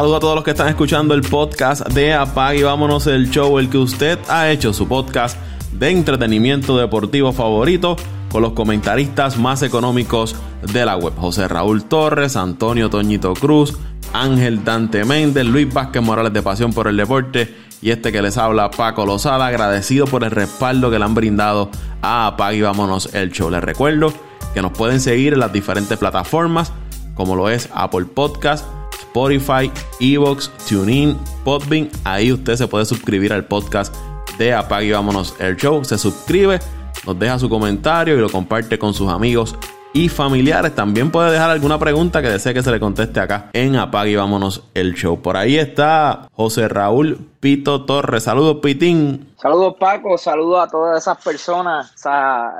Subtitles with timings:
[0.00, 3.58] saludo a todos los que están escuchando el podcast de Apag y vámonos el show,
[3.58, 5.36] el que usted ha hecho su podcast
[5.72, 7.96] de entretenimiento deportivo favorito
[8.30, 11.12] con los comentaristas más económicos de la web.
[11.18, 13.76] José Raúl Torres, Antonio Toñito Cruz,
[14.14, 18.38] Ángel Dante Méndez, Luis Vázquez Morales de Pasión por el Deporte y este que les
[18.38, 21.68] habla Paco Lozada, agradecido por el respaldo que le han brindado
[22.00, 23.50] a Apag y vámonos el show.
[23.50, 24.14] Les recuerdo
[24.54, 26.72] que nos pueden seguir en las diferentes plataformas
[27.14, 28.64] como lo es Apple Podcast,
[29.10, 31.90] Spotify, Evox, TuneIn, Podbean.
[32.04, 33.94] Ahí usted se puede suscribir al podcast
[34.38, 35.84] de Apague y Vámonos el Show.
[35.84, 36.60] Se suscribe,
[37.04, 39.56] nos deja su comentario y lo comparte con sus amigos
[39.92, 40.76] y familiares.
[40.76, 44.16] También puede dejar alguna pregunta que desee que se le conteste acá en Apague y
[44.16, 45.20] Vámonos el Show.
[45.20, 48.22] Por ahí está José Raúl Pito Torres.
[48.22, 49.34] Saludos, Pitín.
[49.36, 50.16] Saludos, Paco.
[50.18, 51.92] Saludos a todas esas personas,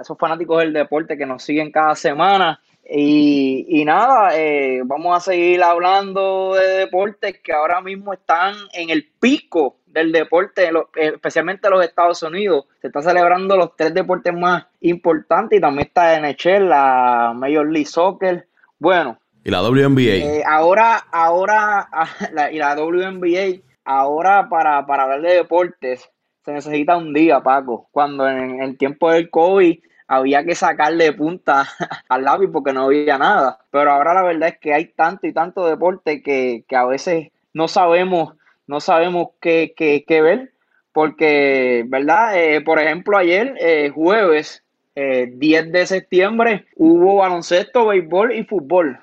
[0.00, 2.58] esos fanáticos del deporte que nos siguen cada semana.
[2.92, 9.08] Y, nada, eh, vamos a seguir hablando de deportes que ahora mismo están en el
[9.20, 12.66] pico del deporte, especialmente en los Estados Unidos.
[12.80, 17.86] Se está celebrando los tres deportes más importantes y también está NHL, la Major League
[17.86, 18.48] Soccer.
[18.78, 19.20] Bueno.
[19.44, 20.00] Y la WNBA.
[20.00, 21.88] Eh, ahora, ahora,
[22.52, 26.11] y la WNBA, ahora para, para hablar de deportes
[26.44, 27.88] se necesita un día, Paco.
[27.91, 29.78] Cuando en el tiempo del COVID
[30.11, 31.69] había que sacarle punta
[32.08, 33.61] al lápiz porque no había nada.
[33.70, 37.69] Pero ahora la verdad es que hay tanto y tanto deporte que, a veces no
[37.69, 38.34] sabemos,
[38.67, 40.52] no sabemos qué, qué, ver.
[40.92, 42.36] Porque, ¿verdad?
[42.36, 44.64] Eh, por ejemplo, ayer, eh, jueves,
[44.97, 48.98] 10 eh, de septiembre, hubo baloncesto, béisbol y fútbol.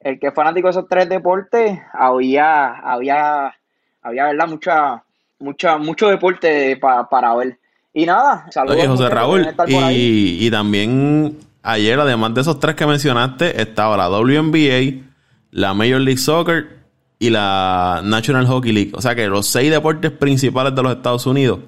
[0.00, 3.56] El que es fanático de esos tres deportes, había, había,
[4.02, 4.48] había ¿verdad?
[4.48, 5.04] Mucha,
[5.38, 7.58] mucha, mucho deporte para ver.
[7.94, 8.76] Y nada, saludos.
[8.78, 14.08] Oye, José Raúl, y, y, también ayer, además de esos tres que mencionaste, estaba la
[14.08, 15.02] WNBA,
[15.50, 16.78] la Major League Soccer
[17.18, 18.92] y la National Hockey League.
[18.94, 21.60] O sea que los seis deportes principales de los Estados Unidos,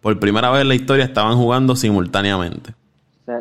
[0.00, 2.74] por primera vez en la historia, estaban jugando simultáneamente.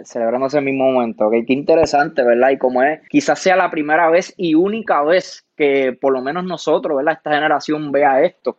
[0.04, 1.28] Celebrándose el mismo momento.
[1.28, 2.52] Okay, qué interesante, ¿verdad?
[2.52, 6.44] Y como es, quizás sea la primera vez y única vez que por lo menos
[6.44, 7.16] nosotros, ¿verdad?
[7.16, 8.58] Esta generación vea esto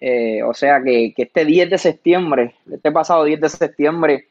[0.00, 4.28] eh, o sea que, este 10 de septiembre, este pasado 10 de septiembre,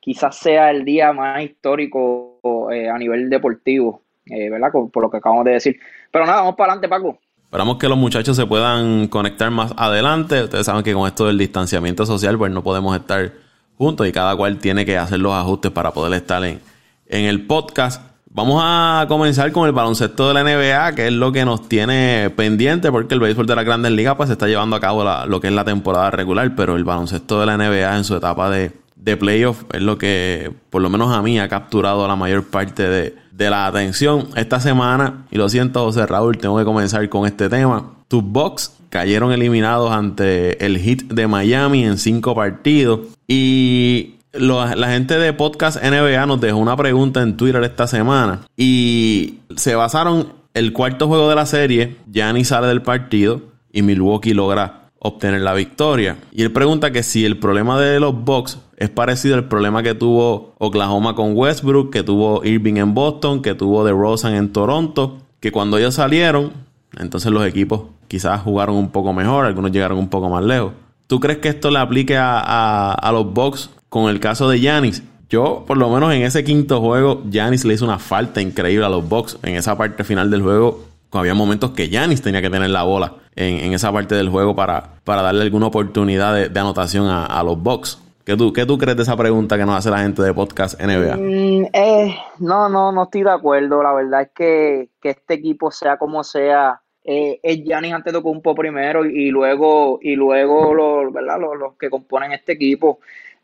[0.00, 2.38] quizás sea el día más histórico
[2.72, 4.70] eh, a nivel deportivo, eh, ¿verdad?
[4.72, 5.80] Por, lo que acabamos de decir.
[6.10, 7.18] Pero nada, vamos para adelante, Paco.
[7.44, 10.42] Esperamos que los muchachos se puedan conectar más adelante.
[10.42, 13.32] Ustedes saben que con esto del distanciamiento social, pues no podemos estar
[13.76, 16.60] juntos y cada cual tiene que hacer los ajustes para poder estar en,
[17.06, 18.07] en el podcast.
[18.30, 22.30] Vamos a comenzar con el baloncesto de la NBA, que es lo que nos tiene
[22.36, 25.40] pendiente, porque el béisbol de la Grandes Ligas pues se está llevando a cabo lo
[25.40, 28.72] que es la temporada regular, pero el baloncesto de la NBA en su etapa de,
[28.96, 32.88] de playoff es lo que, por lo menos a mí, ha capturado la mayor parte
[32.88, 35.26] de, de la atención esta semana.
[35.30, 37.92] Y lo siento, José Raúl, tengo que comenzar con este tema.
[38.08, 43.00] Tus Bucks cayeron eliminados ante el Heat de Miami en cinco partidos.
[43.26, 49.40] Y la gente de Podcast NBA nos dejó una pregunta en Twitter esta semana y
[49.56, 53.40] se basaron el cuarto juego de la serie, Gianni sale del partido
[53.72, 56.16] y Milwaukee logra obtener la victoria.
[56.32, 59.94] Y él pregunta que si el problema de los Bucks es parecido al problema que
[59.94, 65.52] tuvo Oklahoma con Westbrook, que tuvo Irving en Boston, que tuvo DeRozan en Toronto, que
[65.52, 66.52] cuando ellos salieron,
[66.98, 70.72] entonces los equipos quizás jugaron un poco mejor, algunos llegaron un poco más lejos.
[71.06, 75.02] ¿Tú crees que esto le aplique a, a los Bucks con el caso de Yanis,
[75.28, 78.88] yo, por lo menos en ese quinto juego, Yanis le hizo una falta increíble a
[78.88, 79.38] los Bucks.
[79.42, 83.14] En esa parte final del juego, había momentos que Yanis tenía que tener la bola
[83.36, 88.02] en, esa parte del juego para, para darle alguna oportunidad de, anotación a, los Bucks.
[88.24, 90.80] ¿Qué tú, ¿Qué tú crees de esa pregunta que nos hace la gente de Podcast
[90.80, 91.16] NBA?
[91.16, 93.82] Mm, eh, no, no, no estoy de acuerdo.
[93.82, 99.04] La verdad es que, este equipo, sea como sea, eh, es Giannis ante Tocumpo primero
[99.04, 101.38] y, luego, y luego los, ¿verdad?
[101.38, 102.98] los que componen este equipo.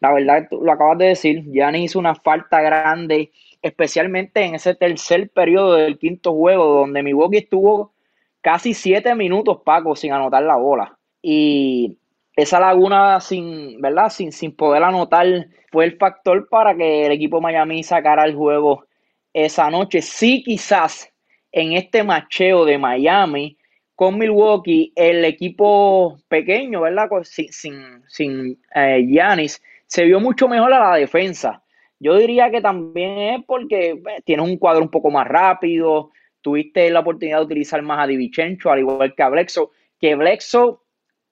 [0.04, 5.30] La verdad, lo acabas de decir, Gianni hizo una falta grande, especialmente en ese tercer
[5.30, 7.94] periodo del quinto juego, donde Milwaukee estuvo
[8.42, 10.98] casi siete minutos, Paco, sin anotar la bola.
[11.22, 11.96] Y
[12.36, 14.10] esa laguna sin, ¿verdad?
[14.10, 18.84] Sin, sin poder anotar fue el factor para que el equipo Miami sacara el juego
[19.32, 20.02] esa noche.
[20.02, 21.10] Sí, quizás
[21.50, 23.56] en este macheo de Miami
[23.94, 27.08] con Milwaukee, el equipo pequeño, ¿verdad?
[27.22, 31.62] Sin, sin, sin eh, Giannis, se vio mucho mejor a la defensa.
[31.98, 36.10] Yo diría que también es porque tienes un cuadro un poco más rápido,
[36.40, 40.82] tuviste la oportunidad de utilizar más a Divichencho, al igual que a Blexo, que Blexo,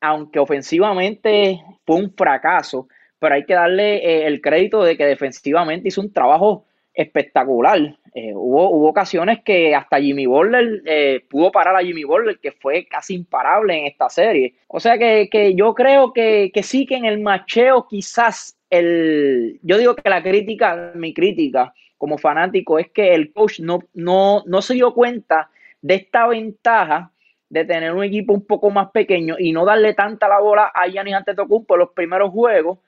[0.01, 2.89] aunque ofensivamente fue un fracaso,
[3.19, 7.97] pero hay que darle eh, el crédito de que defensivamente hizo un trabajo espectacular.
[8.15, 12.53] Eh, hubo, hubo ocasiones que hasta Jimmy Butler eh, pudo parar a Jimmy Butler, que
[12.53, 14.55] fue casi imparable en esta serie.
[14.69, 19.59] O sea que, yo creo que, que, sí que en el macheo quizás el...
[19.63, 24.43] Yo digo que la crítica, mi crítica como fanático es que el coach no, no,
[24.47, 25.51] no se dio cuenta
[25.81, 27.13] de esta ventaja
[27.49, 30.87] de tener un equipo un poco más pequeño y no darle tanta la bola a
[30.89, 32.79] Giannis Antetokounmpo en los primeros juegos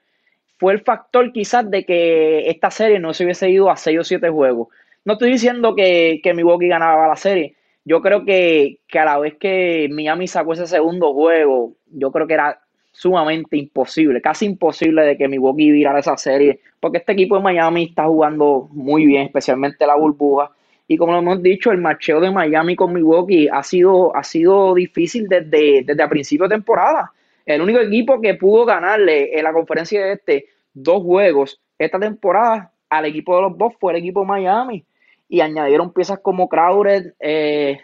[0.58, 4.04] fue el factor quizás de que esta serie no se hubiese ido a 6 o
[4.04, 4.68] 7 juegos.
[5.04, 7.56] No estoy diciendo que, que Milwaukee ganaba la serie.
[7.84, 12.34] Yo creo que, a la vez que Miami sacó ese segundo juego, yo creo que
[12.34, 12.60] era
[12.92, 17.84] sumamente imposible, casi imposible de que Milwaukee virara esa serie, porque este equipo de Miami
[17.84, 20.50] está jugando muy bien, especialmente la burbuja.
[20.88, 24.74] Y como lo hemos dicho, el macheo de Miami con Milwaukee ha sido, ha sido
[24.74, 27.12] difícil desde, desde a principio de temporada.
[27.46, 32.72] El único equipo que pudo ganarle en la conferencia de este dos juegos esta temporada
[32.88, 34.84] al equipo de los Bucks fue el equipo Miami.
[35.28, 37.80] Y añadieron piezas como Crowder, eh,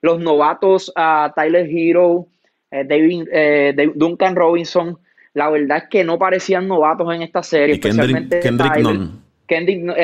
[0.00, 2.26] los novatos a Tyler Hero,
[2.70, 4.98] eh, David, eh, Duncan Robinson.
[5.34, 9.10] La verdad es que no parecían novatos en esta serie, especialmente Kendrick,
[9.46, 9.96] Kendrick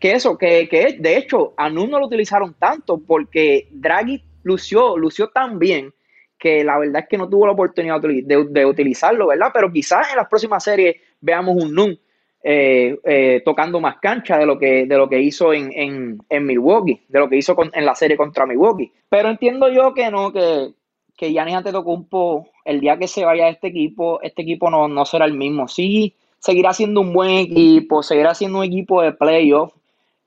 [0.00, 4.96] que eso, que, que de hecho a Nun no lo utilizaron tanto porque Draghi lució,
[4.96, 5.92] lució tan bien
[6.40, 9.50] que la verdad es que no tuvo la oportunidad de, utilizarlo, ¿verdad?
[9.52, 11.98] Pero quizás en las próximas series veamos un Nun
[12.42, 17.02] eh, eh, tocando más cancha de lo que, de lo que hizo en, en, Milwaukee,
[17.06, 18.90] de lo que hizo en la serie contra Milwaukee.
[19.10, 20.70] Pero entiendo yo que no, que,
[21.16, 25.04] que Giannis Antetokounmpo, el día que se vaya de este equipo, este equipo no, no
[25.04, 25.68] será el mismo.
[25.68, 29.74] Sí, seguirá siendo un buen equipo, seguirá siendo un equipo de playoff,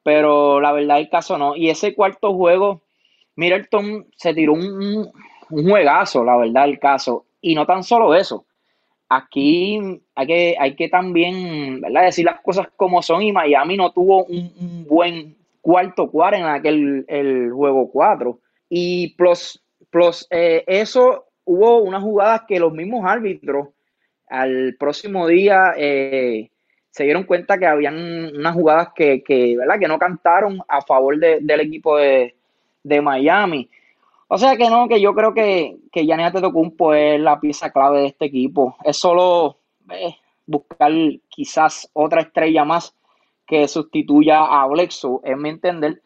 [0.04, 1.56] pero la verdad el caso no.
[1.56, 2.81] Y ese cuarto juego,
[3.36, 5.12] Middleton se tiró un,
[5.53, 7.25] un juegazo, la verdad, el caso.
[7.41, 8.45] Y no tan solo eso.
[9.09, 9.79] Aquí
[10.15, 12.05] hay que, hay que también ¿verdad?
[12.05, 13.21] decir las cosas como son.
[13.21, 18.39] Y Miami no tuvo un, buen cuarto cuarto en aquel el juego 4.
[18.69, 19.61] Y plus,
[19.91, 23.69] plus eh, eso, hubo unas jugadas que los mismos árbitros
[24.27, 26.50] al próximo día eh,
[26.89, 29.79] se dieron cuenta que habían unas jugadas que, que, ¿verdad?
[29.79, 32.33] que no cantaron a favor del equipo de,
[32.83, 33.69] de Miami.
[34.35, 38.00] O sea que no, que yo creo que, que Giannis Antetokounmpo es la pieza clave
[38.00, 38.75] de este equipo.
[38.83, 39.59] Es solo
[39.91, 40.15] eh,
[40.47, 40.91] buscar
[41.30, 42.95] quizás otra estrella más
[43.45, 46.01] que sustituya a Blexo, en mi entender,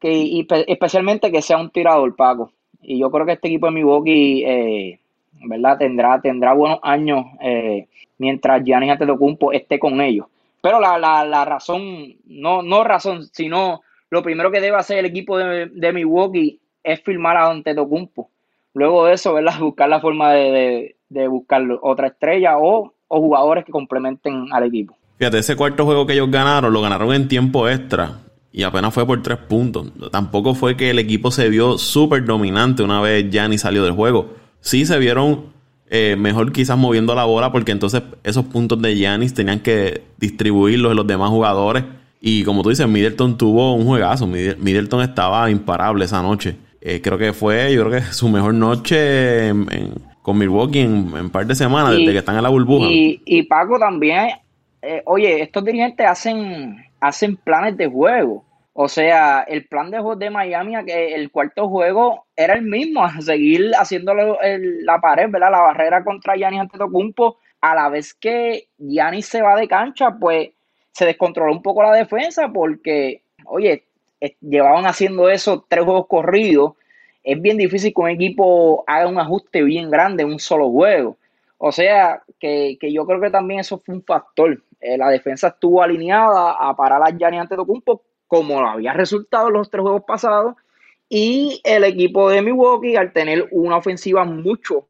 [0.00, 2.52] que, y especialmente que sea un tirador, Paco.
[2.80, 5.00] Y yo creo que este equipo de Milwaukee, eh,
[5.32, 5.76] ¿verdad?
[5.76, 7.86] Tendrá, tendrá buenos años eh,
[8.16, 10.26] mientras Giannis Antetokounmpo esté con ellos.
[10.62, 15.04] Pero la, la, la razón, no, no razón, sino lo primero que debe hacer el
[15.04, 18.30] equipo de, de Milwaukee es firmar a Antetokounmpo.
[18.74, 19.34] Luego de eso.
[19.60, 20.96] Buscar la forma de,
[21.28, 24.96] buscar otra estrella o, jugadores que complementen al equipo.
[25.16, 28.20] Fíjate, ese cuarto juego que ellos ganaron, lo ganaron en tiempo extra
[28.52, 29.92] y apenas fue por tres puntos.
[30.12, 34.34] Tampoco fue que el equipo se vio súper dominante una vez Gianni salió del juego.
[34.60, 35.46] Sí se vieron
[35.90, 40.90] eh, mejor quizás moviendo la bola porque entonces esos puntos de Giannis tenían que distribuirlos
[40.90, 41.84] en los demás jugadores.
[42.20, 44.26] Y como tú dices, Middleton tuvo un juegazo.
[44.26, 46.56] Middleton estaba imparable esa noche.
[46.88, 49.52] Eh, creo que fue, yo creo que su mejor noche
[50.22, 52.86] con Milwaukee en, un par de semanas, desde que están en la burbuja.
[52.90, 54.30] Y, Paco también,
[54.80, 58.42] eh, oye, estos dirigentes hacen, hacen planes de juego.
[58.72, 63.06] O sea, el plan de juego de Miami, que el cuarto juego era el mismo,
[63.20, 64.38] seguir haciéndolo
[64.82, 65.50] la pared, ¿verdad?
[65.50, 67.36] La barrera contra Giannis Antetokounmpo.
[67.60, 70.50] A la vez que Giannis se va de cancha, pues
[70.92, 73.87] se descontroló un poco la defensa porque, oye,
[74.40, 76.72] llevaban haciendo eso tres juegos corridos,
[77.22, 81.16] es bien difícil que un equipo haga un ajuste bien grande en un solo juego.
[81.58, 84.62] O sea, que, yo creo que también eso fue un factor.
[84.80, 89.68] Eh, la defensa estuvo alineada a parar a Gianni Antetokounmpo como había resultado en los
[89.68, 90.54] tres juegos pasados.
[91.08, 94.86] Y el equipo de Milwaukee, al tener una ofensiva mucho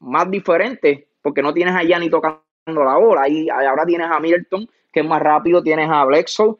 [0.00, 4.68] más diferente, porque no tienes a Gianni tocando la bola, y ahora tienes a Milton,
[4.90, 6.56] que es más rápido, tienes a Bledsoe,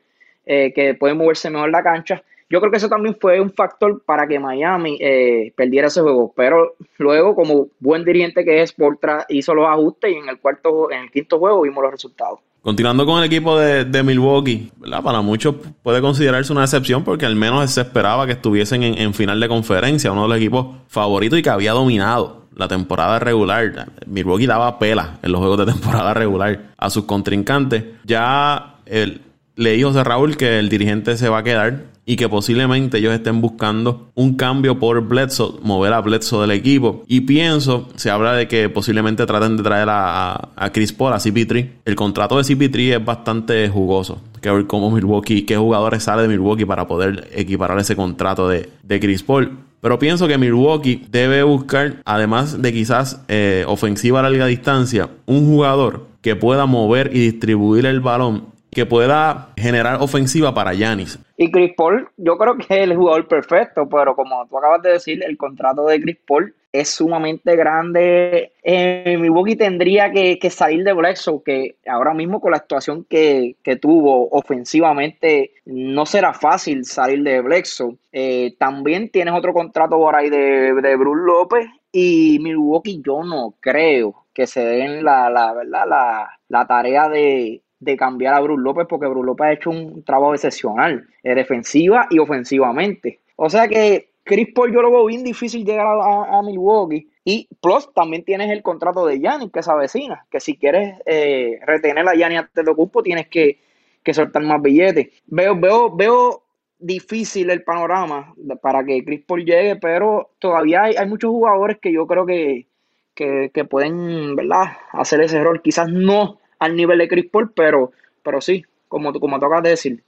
[0.53, 2.25] eh, que puede moverse mejor la cancha.
[2.49, 6.33] Yo creo que eso también fue un factor para que Miami eh, perdiera ese juego.
[6.35, 10.91] Pero luego, como buen dirigente que es, Portra hizo los ajustes y en el cuarto,
[10.91, 12.41] en el quinto juego vimos los resultados.
[12.63, 14.73] Continuando con el equipo de, Milwaukee,
[15.05, 15.55] para muchos
[15.85, 20.11] puede considerarse una excepción porque al menos se esperaba que estuviesen en, final de conferencia,
[20.11, 23.87] uno de los equipos favoritos y que había dominado la temporada regular.
[24.05, 27.85] Milwaukee daba pela en los juegos de temporada regular a sus contrincantes.
[28.05, 29.21] Ya el,
[29.61, 33.43] leí José Raúl que el dirigente se va a quedar y que posiblemente ellos estén
[33.43, 37.05] buscando un cambio por Bledsoe, mover a Bledsoe del equipo.
[37.07, 41.19] Y pienso, se habla de que posiblemente traten de traer a, a Chris Paul, a
[41.19, 41.69] CP3.
[41.85, 44.21] El contrato de CP3 es bastante jugoso.
[44.41, 48.71] Que ver cómo Milwaukee, qué jugadores sale de Milwaukee para poder equiparar ese contrato de,
[48.83, 49.59] de Chris Paul.
[49.83, 55.47] Pero pienso que Milwaukee debe buscar, además de quizás eh, ofensiva a larga distancia, un
[55.47, 61.19] jugador que pueda mover y distribuir el balón, que pueda generar ofensiva para Yanis.
[61.37, 64.93] Y Chris Paul, yo creo que es el jugador perfecto, pero como tú acabas de
[64.93, 68.53] decir, el contrato de Chris Paul es sumamente grande.
[68.63, 74.29] Eh, Milwaukee tendría que, salir de Bledsoe, que ahora mismo con la actuación que, tuvo
[74.31, 77.97] ofensivamente no será fácil salir de Bledsoe.
[78.13, 83.55] Eh, también tienes otro contrato por ahí de, de Bruce López y Milwaukee yo no
[83.61, 88.87] creo que se den la, la, la, la tarea de, de cambiar a Bruce López
[88.89, 93.21] porque Bruce López ha hecho un trabajo excepcional, eh, defensiva y ofensivamente.
[93.37, 97.09] O sea que Chris Paul yo lo veo bien difícil llegar a, Milwaukee.
[97.25, 101.59] Y plus también tienes el contrato de Giannis que se avecina, que si quieres eh,
[101.67, 103.59] retener a Giannis antes de cupo tienes que,
[104.03, 105.09] que, soltar más billetes.
[105.27, 106.43] Veo, veo, veo
[106.79, 111.93] difícil el panorama para que Chris Paul llegue, pero todavía hay, hay muchos jugadores que
[111.93, 112.67] yo creo que,
[113.15, 114.77] que, que, pueden ¿verdad?
[114.93, 115.61] hacer ese error.
[115.63, 117.91] Quizás no al nivel de Chris Paul, pero,
[118.23, 120.05] pero sí, como, como tocas de decir,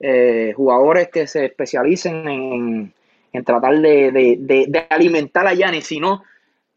[0.00, 2.92] eh, jugadores que se especialicen en,
[3.44, 6.22] tratar de, alimentar a Yanis, sino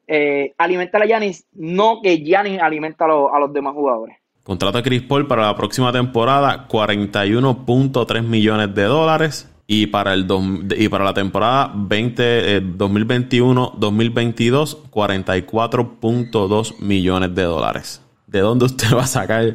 [0.07, 4.15] eh, alimentar a Yanis, no que Yanis alimenta a, los demás jugadores.
[4.43, 9.53] Contrato de Chris Paul para la próxima temporada, 41.3 millones de dólares.
[9.69, 10.25] Y para, el
[10.77, 18.06] y para la temporada 20, 2021-2022, 44.2 millones de dólares.
[18.37, 19.53] ¿De dónde usted va a sacar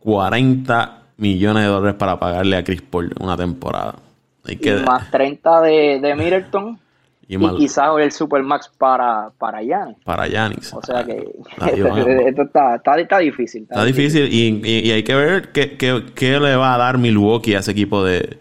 [0.00, 3.94] 40 millones de dólares para pagarle a Chris Paul una temporada?
[4.44, 4.76] Hay que...
[4.76, 6.78] más 30 de, de Middleton.
[7.26, 9.96] Y, quizás el Supermax para, para Giannis.
[10.04, 10.74] Para Giannis.
[10.74, 11.12] O sea que
[12.26, 13.62] esto, está, está, difícil.
[13.62, 17.54] Está, difícil, Y, y, hay que ver qué, qué, qué, le va a dar Milwaukee
[17.54, 18.38] a ese equipo de,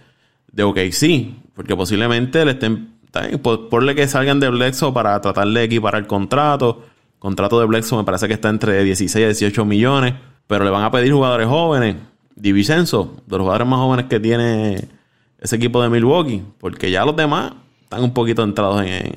[0.52, 1.54] de OKC.
[1.56, 2.96] Porque posiblemente le estén...
[3.42, 6.84] Por, por que salgan de Blexo para tratar de equiparar el contrato
[7.20, 10.14] Contrato de Bledsoe me parece que está entre 16 y 18 millones.
[10.48, 11.98] Pero le van a pedir jugadores jóvenes.
[12.36, 14.88] Divisenso, de los jugadores más jóvenes que tiene
[15.40, 16.42] ese equipo de Milwaukee.
[16.58, 19.14] Porque ya los demás están un poquito entrados en.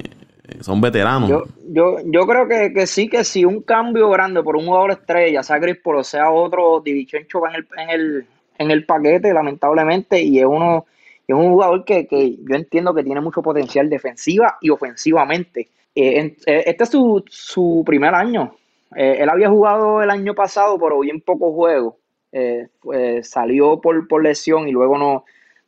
[0.61, 1.31] son veteranos.
[1.31, 5.43] Yo, yo, yo creo que, sí, que si un cambio grande por un jugador estrella,
[5.43, 8.27] sea Chris o sea otro, Divisenso va en el, en el,
[8.59, 10.21] en el paquete, lamentablemente.
[10.21, 10.87] Y es uno.
[11.27, 15.69] Es un jugador que, que yo entiendo que tiene mucho potencial defensiva y ofensivamente.
[15.95, 18.55] Eh, eh, este es su, primer año.
[18.97, 21.95] Eh, él había jugado el año pasado, pero bien pocos juegos.
[22.81, 25.25] Pues, salió por, por, lesión y luego no,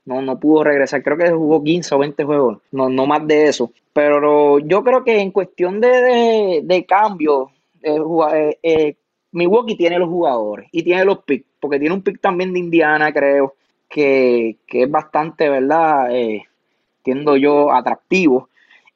[0.07, 1.03] no, pudo regresar.
[1.03, 3.71] Creo que jugó 15 o 20 juegos, no, no más de eso.
[3.93, 7.51] Pero yo creo que en cuestión de, de, cambio,
[9.33, 13.13] Milwaukee tiene los jugadores y tiene los picks, porque tiene un pick también de Indiana,
[13.13, 13.55] creo,
[13.89, 16.09] que, que es bastante, ¿verdad?
[16.11, 18.49] entiendo yo, atractivo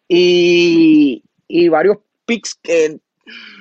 [0.08, 2.98] y, varios picks que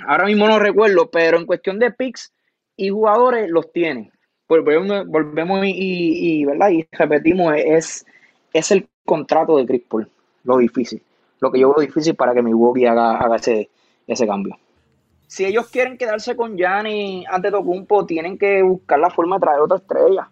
[0.07, 2.33] ahora mismo no recuerdo, pero en cuestión de picks
[2.75, 4.11] y jugadores los tienen.
[4.47, 6.69] Volvemos, volvemos y, ¿verdad?
[6.69, 8.05] y repetimos, es,
[8.53, 10.09] es el contrato de Chris Paul,
[10.43, 11.01] lo difícil.
[11.39, 13.69] Lo que yo veo difícil para que Milwaukee haga, haga ese,
[14.07, 14.57] ese cambio.
[15.27, 19.59] Si ellos quieren quedarse con Gianni ante Tocumpo, tienen que buscar la forma de traer
[19.59, 20.29] otra estrella.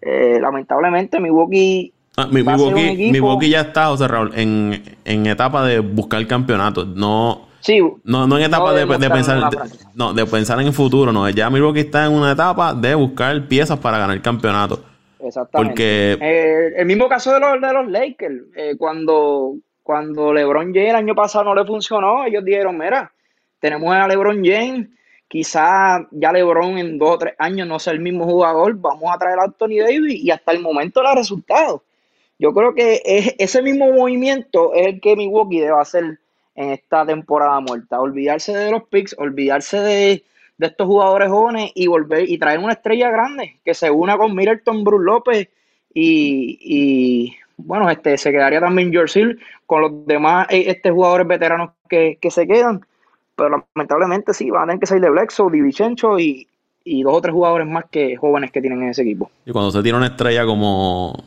[0.00, 6.20] Eh, lamentablemente, Milwaukee Ah, mi, Milwaukee, ya está, José Raúl, en, en etapa de buscar
[6.20, 6.84] el campeonato.
[6.84, 7.48] No,
[8.04, 9.50] no, no en etapa de, pensar
[9.94, 11.28] no, de pensar en el futuro, no.
[11.30, 14.80] Ya Milwaukee está en una etapa de buscar piezas para ganar el campeonato.
[15.18, 15.70] Exactamente.
[15.70, 20.90] Porque eh, el mismo caso de los, de los Lakers, eh, cuando, cuando LeBron James
[20.90, 23.10] el año pasado no le funcionó, ellos dijeron, mira,
[23.58, 24.88] tenemos a LeBron James,
[25.26, 29.18] quizás ya LeBron en dos o tres años no sea el mismo jugador, vamos a
[29.18, 31.82] traer a Anthony Davis y hasta el momento le ha resultado.
[32.38, 36.18] Yo creo que es, ese mismo movimiento es el que Milwaukee debe hacer
[36.54, 38.00] en esta temporada muerta.
[38.00, 40.24] Olvidarse de los picks, olvidarse de,
[40.58, 44.84] estos jugadores jóvenes y volver y traer una estrella grande que se una con Middleton,
[44.84, 45.48] Bruce López
[45.92, 52.18] y, bueno, este se quedaría también George Hill con los demás este, jugadores veteranos que,
[52.30, 52.84] se quedan.
[53.36, 56.46] Pero lamentablemente sí, van a tener que salir de Blexo, Divicencho y,
[56.84, 59.30] y dos o tres jugadores más que jóvenes que tienen en ese equipo.
[59.44, 61.24] Y cuando se tiene una estrella como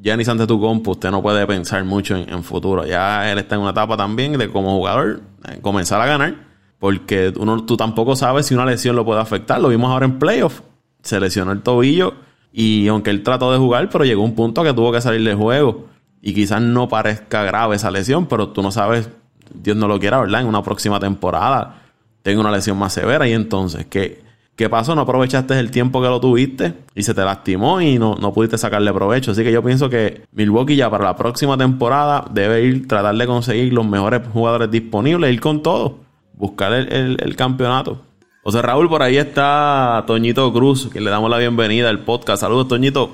[0.00, 2.86] Giannis ante tu compu, usted no puede pensar mucho en, futuro.
[2.86, 6.48] Ya él está en una etapa también de como jugador eh, comenzar a ganar.
[6.78, 9.60] Porque tú tampoco sabes si una lesión lo puede afectar.
[9.60, 10.60] Lo vimos ahora en playoff.
[11.02, 12.14] Se lesionó el tobillo
[12.52, 15.36] Y aunque él trató de jugar, pero llegó un punto que tuvo que salir del
[15.36, 15.86] juego.
[16.22, 19.10] Y quizás no parezca grave esa lesión, pero tú no sabes,
[19.52, 20.42] Dios no lo quiera, ¿verdad?
[20.42, 21.82] En una próxima temporada
[22.22, 23.26] tengo una lesión más severa.
[23.26, 24.22] Y entonces, ¿qué,
[24.58, 24.94] qué pasó?
[24.96, 28.58] No aprovechaste el tiempo que lo tuviste y se te lastimó y no, no pudiste
[28.58, 29.30] sacarle provecho.
[29.30, 33.26] Así que yo pienso que Milwaukee ya para la próxima temporada debe ir, tratar de
[33.26, 36.00] conseguir los mejores jugadores disponibles, ir con todo,
[36.34, 38.02] buscar el, campeonato.
[38.42, 42.40] O sea, Raúl, por ahí está Toñito Cruz, que le damos la bienvenida al podcast.
[42.40, 43.10] Saludos, Toñito.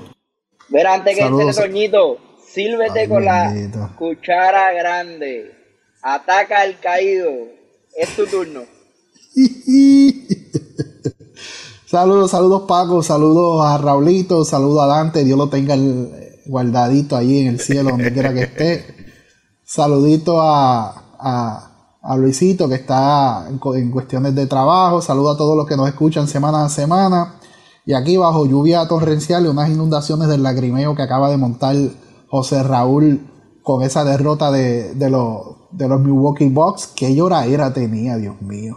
[0.69, 3.53] Ver, antes que entre Toñito, sírvete con la
[3.95, 5.51] cuchara grande.
[6.01, 7.29] Ataca al caído.
[7.95, 8.61] Es tu turno.
[11.95, 15.77] saludos, saludos Paco, saludos a Raulito, saludos a Dante, Dios lo tenga
[16.45, 18.85] guardadito ahí en el cielo, donde quiera que esté.
[19.63, 21.69] Saludito a,
[22.01, 26.27] a, Luisito que está en, cuestiones de trabajo, saludo a todos los que nos escuchan
[26.27, 27.35] semana a semana.
[27.85, 31.77] Y aquí bajo lluvia torrencial y unas inundaciones del lagrimeo que acaba de montar
[32.27, 33.25] José Raúl
[33.63, 36.87] con esa derrota de, de, los, de los Milwaukee Bucks.
[36.87, 38.75] Qué lloradera tenía, Dios mío.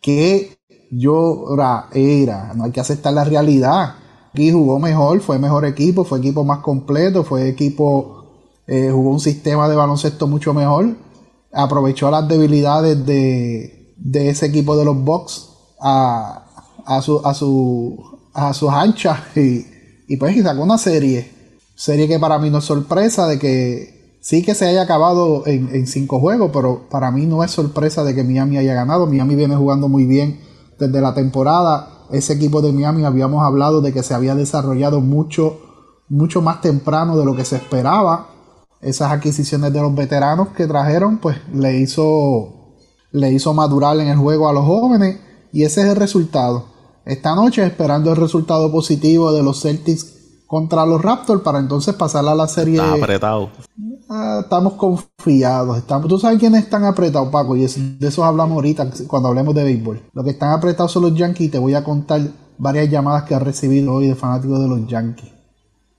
[0.00, 0.57] Qué
[0.90, 2.52] lloradera.
[2.54, 3.94] No hay que aceptar la realidad.
[4.32, 8.24] Aquí jugó mejor, fue mejor equipo, fue equipo más completo, fue equipo,
[8.66, 10.96] eh, jugó un sistema de baloncesto mucho mejor.
[11.52, 15.48] Aprovechó las debilidades de, de ese equipo de los Bucks
[15.80, 16.44] a,
[16.84, 19.66] a, su, a, su, a sus anchas y,
[20.08, 21.38] y pues sacó una serie
[21.78, 25.86] Serie que para mí no es sorpresa de que sí que se haya acabado en,
[25.86, 29.06] cinco juegos, pero para mí no es sorpresa de que Miami haya ganado.
[29.06, 30.40] Miami viene jugando muy bien
[30.78, 32.06] desde la temporada.
[32.10, 35.58] Ese equipo de Miami habíamos hablado de que se había desarrollado mucho,
[36.08, 38.28] mucho más temprano de lo que se esperaba.
[38.80, 42.76] Esas adquisiciones de los veteranos que trajeron, pues le hizo,
[43.10, 45.20] le hizo madurar en el juego a los jóvenes
[45.52, 46.66] y ese es el resultado.
[47.04, 52.26] Esta noche esperando el resultado positivo de los Celtics contra los Raptors para entonces pasar
[52.26, 52.76] a la serie.
[52.76, 53.50] Está apretado.
[54.08, 55.76] Ah, estamos confiados.
[55.76, 59.64] Estamos, Tú sabes quiénes están apretados, Paco, y de eso hablamos ahorita cuando hablemos de
[59.64, 60.02] béisbol.
[60.14, 61.50] Los que están apretados son los Yankees.
[61.50, 62.22] Te voy a contar
[62.56, 65.30] varias llamadas que ha recibido hoy de fanáticos de los Yankees.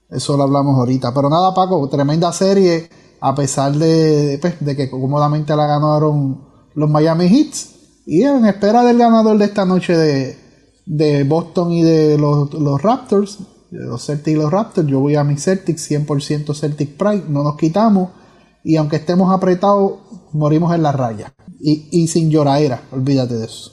[0.10, 1.14] Eso lo hablamos ahorita.
[1.14, 2.90] Pero nada, Paco, tremenda serie.
[3.22, 6.42] A pesar de, pues, de que cómodamente la ganaron
[6.74, 7.76] los Miami Heats.
[8.08, 10.38] Y en espera del ganador de esta noche de,
[10.88, 13.38] de Boston y de los, los Raptors
[13.72, 17.58] los Celtics y los Raptors, yo voy a mi Celtics, 100% Celtic Pride, no nos
[17.58, 18.10] quitamos
[18.64, 20.00] y aunque estemos apretados,
[20.34, 21.34] morimos en la raya.
[21.60, 23.72] Y, y sin lloradera, olvídate de eso.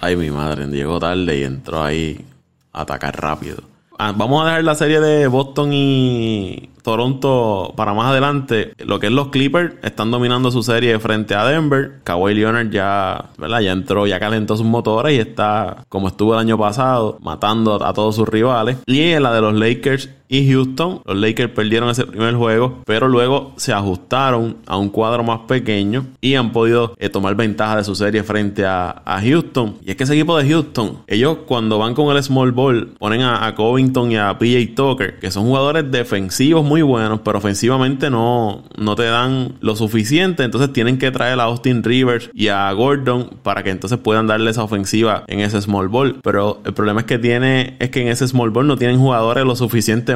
[0.00, 2.24] Ay, mi madre, llegó tarde y entró ahí
[2.72, 3.58] a atacar rápido.
[3.98, 8.72] Ah, vamos a dejar la serie de Boston y Toronto para más adelante.
[8.78, 11.98] Lo que es los Clippers están dominando su serie frente a Denver.
[12.04, 13.58] Kawhi Leonard ya, ¿verdad?
[13.58, 17.92] Ya entró, ya calentó sus motores y está, como estuvo el año pasado, matando a
[17.92, 18.76] todos sus rivales.
[18.86, 21.02] Y en la de los Lakers y Houston.
[21.04, 26.06] Los Lakers perdieron ese primer juego, pero luego se ajustaron a un cuadro más pequeño
[26.20, 29.76] y han podido eh, tomar ventaja de su serie frente a, Houston.
[29.84, 33.22] Y es que ese equipo de Houston, ellos cuando van con el small ball, ponen
[33.22, 38.64] a, Covington y a PJ Tucker, que son jugadores defensivos muy buenos, pero ofensivamente no,
[38.76, 40.44] no te dan lo suficiente.
[40.44, 44.50] Entonces tienen que traer a Austin Rivers y a Gordon para que entonces puedan darle
[44.50, 46.20] esa ofensiva en ese small ball.
[46.22, 49.44] Pero el problema es que tiene, es que en ese small ball no tienen jugadores
[49.44, 50.14] lo suficiente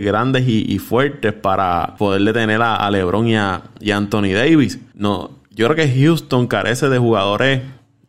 [0.00, 4.78] grandes y, fuertes para poder detener a, LeBron y a, Anthony Davis.
[4.94, 7.62] No, yo creo que Houston carece de jugadores,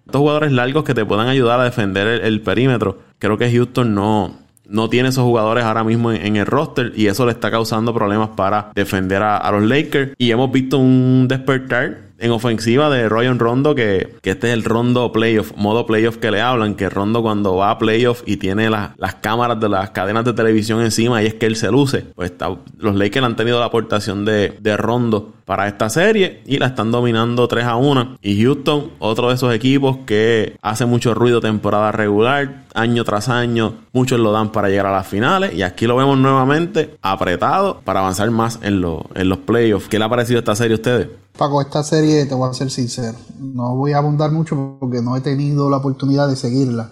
[0.05, 2.99] estos jugadores largos que te puedan ayudar a defender el, perímetro.
[3.19, 4.36] Creo que Houston no,
[4.69, 8.30] no tiene esos jugadores ahora mismo en, el roster y eso le está causando problemas
[8.30, 10.13] para defender a, a los Lakers.
[10.17, 15.12] Y hemos visto un despertar en ofensiva de Ryan Rondo, que, este es el Rondo
[15.12, 19.15] Playoff, modo Playoff que le hablan, que Rondo cuando va a Playoff y tiene las
[19.21, 22.06] cámaras de las cadenas de televisión encima y es que él se luce.
[22.15, 22.34] Pues
[22.77, 26.91] los Lakers han tenido la aportación de, de Rondo para esta serie y la están
[26.91, 28.17] dominando 3 a 1.
[28.21, 33.75] Y Houston, otro de esos equipos que hace mucho ruido temporada regular, año tras año,
[33.93, 38.01] muchos lo dan para llegar a las finales y aquí lo vemos nuevamente apretado para
[38.01, 38.84] avanzar más en,
[39.15, 39.88] en los playoffs.
[39.88, 41.08] ¿Qué le ha parecido esta serie a ustedes?
[41.38, 45.15] Paco, esta serie, te voy a ser sincero, no voy a abundar mucho porque no
[45.15, 46.91] he tenido la oportunidad de seguirla,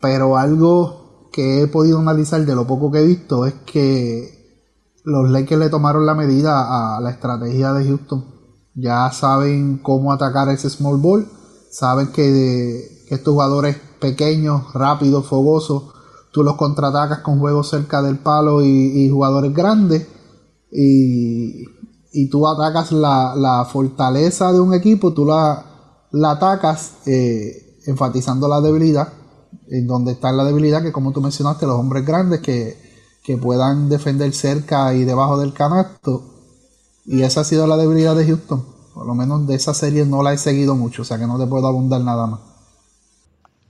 [0.00, 4.42] pero algo que he podido analizar de lo poco que he visto es que
[5.04, 8.24] los Lakers le tomaron la medida a la estrategia de Houston.
[8.74, 11.26] Ya saben cómo atacar ese small ball,
[11.70, 15.92] saben que, estos jugadores pequeños, rápidos, fogosos,
[16.32, 20.06] tú los contraatacas con juegos cerca del palo y, y jugadores grandes.
[20.70, 21.66] Y
[22.12, 25.64] y tú atacas la, fortaleza de un equipo, tú la,
[26.10, 29.12] la atacas eh, enfatizando la debilidad,
[29.68, 32.76] en donde está la debilidad, que como tú mencionaste, los hombres grandes que,
[33.24, 36.22] que puedan defender cerca y debajo del canasto.
[37.06, 38.64] Y esa ha sido la debilidad de Houston.
[38.94, 41.38] Por lo menos de esa serie no la he seguido mucho, o sea que no
[41.38, 42.40] te puedo abundar nada más.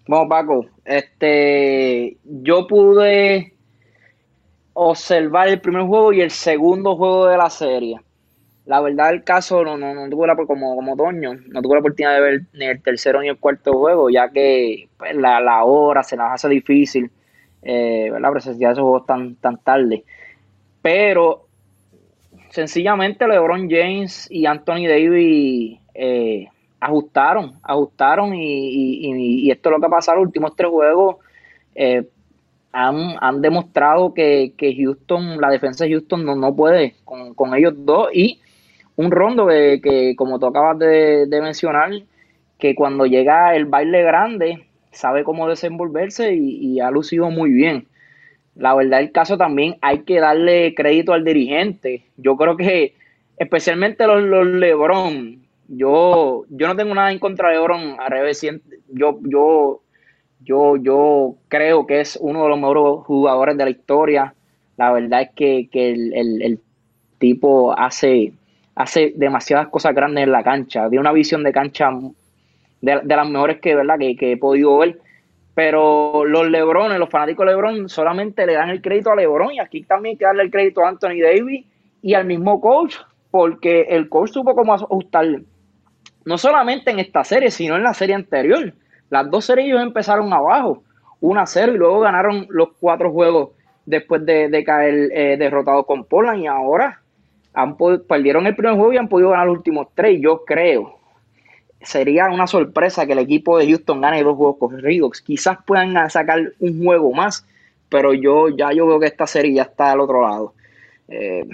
[0.08, 3.54] Bueno, Paco, este, yo pude
[4.74, 8.00] observar el primer juego y el segundo juego de la serie.
[8.64, 11.80] La verdad del caso, no, no, no tuve la, como, como Toño, no tuve la
[11.80, 15.64] oportunidad de ver ni el tercero ni el cuarto juego, ya que pues, la, la,
[15.64, 17.10] hora se nos hace difícil,
[17.62, 18.30] eh, ¿verdad?
[18.30, 20.04] Presenciar esos juegos tan, tan tarde.
[20.80, 21.46] Pero
[22.50, 26.46] sencillamente LeBron James y Anthony Davis eh,
[26.78, 31.16] ajustaron, ajustaron y, esto es lo que ha pasado los últimos tres juegos.
[31.74, 32.06] Eh,
[32.72, 38.40] han, demostrado que, Houston, la defensa de Houston no, no puede con, ellos dos y
[38.96, 41.90] un rondo que, como tú acabas de, mencionar,
[42.58, 47.86] que cuando llega el baile grande sabe cómo desenvolverse y, ha lucido muy bien.
[48.54, 52.04] La verdad el caso también hay que darle crédito al dirigente.
[52.16, 52.94] Yo creo que
[53.38, 58.42] especialmente los, los LeBron, yo, yo no tengo nada en contra de LeBron, al revés,
[58.88, 59.80] yo, yo,
[60.44, 64.34] yo, yo creo que es uno de los mejores jugadores de la historia.
[64.76, 66.60] La verdad es que, el,
[67.18, 68.32] tipo hace,
[68.74, 70.88] hace demasiadas cosas grandes en la cancha.
[70.88, 71.90] Tiene una visión de cancha
[72.80, 73.98] de, las mejores que, ¿verdad?
[73.98, 74.98] Que, que, he podido ver.
[75.54, 79.60] Pero los Lebrones, los fanáticos de Lebron, solamente le dan el crédito a Lebron y
[79.60, 81.66] aquí también hay que darle el crédito a Anthony Davis
[82.00, 82.96] y al mismo coach,
[83.30, 85.26] porque el coach supo cómo ajustar
[86.24, 88.72] no solamente en esta serie, sino en la serie anterior.
[89.10, 90.82] Las dos series ellos empezaron abajo,
[91.20, 93.50] 1 a 0, y luego ganaron los cuatro juegos
[93.84, 97.01] después de, caer eh, derrotados con Poland y ahora
[97.54, 100.18] han perdieron el primer juego y han podido ganar los últimos tres.
[100.20, 100.98] Yo creo,
[101.80, 105.20] sería una sorpresa que el equipo de Houston gane dos juegos corridos.
[105.20, 107.46] Quizás puedan sacar un juego más,
[107.88, 110.54] pero yo ya yo veo que esta serie ya está al otro lado.
[111.08, 111.46] Eh,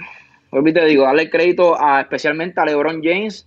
[0.51, 3.45] te digo, darle crédito a, especialmente a LeBron James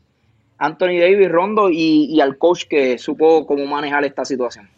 [0.62, 4.68] Anthony Davis, Rondo y, al coach que supo cómo manejar esta situación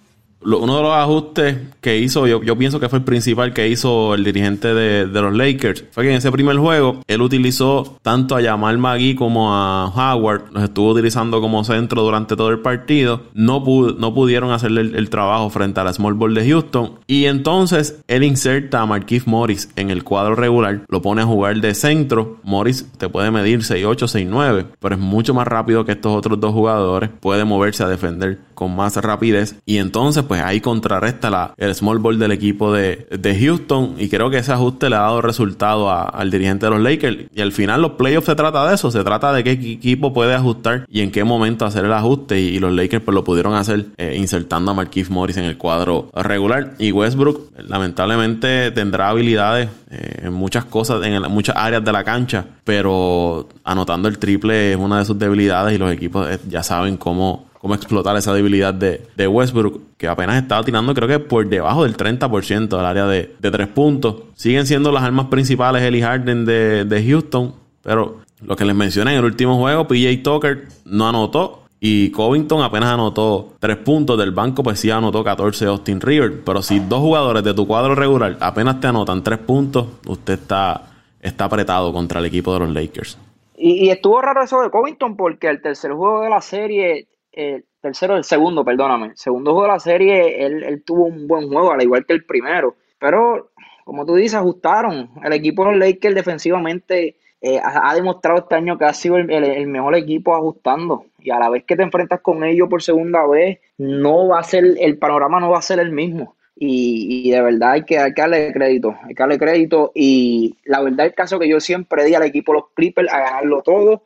[0.45, 4.15] uno de los ajustes que hizo, yo, yo, pienso que fue el principal que hizo
[4.15, 8.43] el dirigente de, los Lakers, fue que en ese primer juego él utilizó tanto a
[8.43, 13.65] Jamal Magui como a Howard, los estuvo utilizando como centro durante todo el partido, no,
[13.99, 18.25] no pudieron hacerle el, trabajo frente a la Small Ball de Houston, y entonces él
[18.25, 22.91] inserta a Marquise Morris en el cuadro regular, lo pone a jugar de centro, Morris
[22.99, 27.11] te puede medir 6'8, 6'9, pero es mucho más rápido que estos otros dos jugadores,
[27.21, 31.77] puede moverse a defender con más rapidez, y entonces pues pues ahí contrarresta la, el
[31.77, 33.07] small ball del equipo de,
[33.41, 37.31] Houston y creo que ese ajuste le ha dado resultado al dirigente de los Lakers.
[37.33, 40.35] Y al final los playoffs se trata de eso, se trata de qué equipo puede
[40.35, 43.87] ajustar y en qué momento hacer el ajuste y, los Lakers pues lo pudieron hacer
[43.97, 46.75] eh, insertando a Marquise Morris en el cuadro regular.
[46.81, 52.45] Y Westbrook lamentablemente tendrá habilidades eh, en muchas cosas, en muchas áreas de la cancha,
[52.65, 56.97] pero anotando el triple es una de sus debilidades y los equipos eh, ya saben
[56.97, 61.85] cómo cómo explotar esa debilidad de, Westbrook, que apenas estaba tirando creo que por debajo
[61.85, 64.17] del 30% del área de, tres puntos.
[64.35, 69.21] Siguen siendo las armas principales Eli Harden de, Houston, pero lo que les mencioné en
[69.21, 71.63] el último juego, PJ Tucker no anotó.
[71.81, 76.43] Y Covington apenas anotó tres puntos del banco, pues sí anotó 14 Austin River.
[76.45, 80.83] Pero si dos jugadores de tu cuadro regular apenas te anotan tres puntos, usted está,
[81.19, 83.17] está apretado contra el equipo de los Lakers.
[83.57, 87.65] Y, y, estuvo raro eso de Covington porque el tercer juego de la serie el
[87.81, 89.09] tercero, el segundo, perdóname.
[89.09, 92.25] El segundo juego de la serie, él, tuvo un buen juego, al igual que el
[92.25, 92.77] primero.
[92.99, 93.51] Pero,
[93.85, 95.11] como tú dices, ajustaron.
[95.23, 99.67] El equipo de los Lakers defensivamente eh, ha, demostrado este año que ha sido el,
[99.67, 101.07] mejor equipo ajustando.
[101.19, 104.45] Y a la vez que te enfrentas con ellos por segunda vez, no va a
[104.45, 106.37] ser, el panorama no va a ser el mismo.
[106.57, 109.93] Y, de verdad hay que, hay que, darle crédito, hay que darle crédito.
[109.95, 113.63] Y la verdad, el caso que yo siempre di al equipo los Clippers a ganarlo
[113.63, 114.03] todo,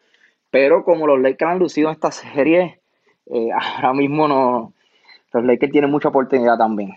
[0.51, 2.81] pero como los Lakers han lucido en esta serie,
[3.31, 4.73] eh, ahora mismo no,
[5.33, 6.93] los Lakers tienen mucha oportunidad también.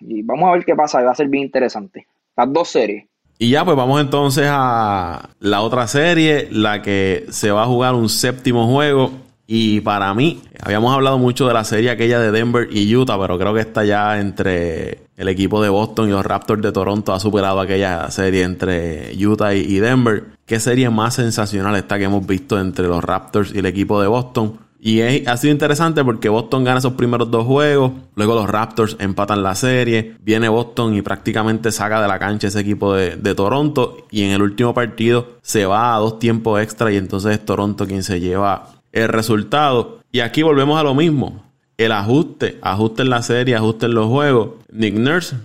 [0.00, 2.06] Y vamos a ver qué pasa, va a ser bien interesante.
[2.36, 3.06] Las dos series.
[3.38, 7.94] Y ya, pues vamos entonces a la otra serie, la que se va a jugar
[7.94, 9.10] un séptimo juego.
[9.46, 13.38] Y para mí, habíamos hablado mucho de la serie aquella de Denver y Utah, pero
[13.38, 17.20] creo que esta ya entre el equipo de Boston y los Raptors de Toronto ha
[17.20, 20.24] superado aquella serie entre Utah y Denver.
[20.46, 24.08] ¿Qué serie más sensacional esta que hemos visto entre los Raptors y el equipo de
[24.08, 24.58] Boston?
[24.86, 29.42] Y ha sido interesante porque Boston gana esos primeros dos juegos, luego los Raptors empatan
[29.42, 34.24] la serie, viene Boston y prácticamente saca de la cancha ese equipo de, Toronto y
[34.24, 38.02] en el último partido se va a dos tiempos extra y entonces es Toronto quien
[38.02, 40.00] se lleva el resultado.
[40.12, 41.42] Y aquí volvemos a lo mismo,
[41.78, 44.50] el ajuste, ajuste en la serie, ajuste en los juegos.
[44.70, 45.36] Nick Nurse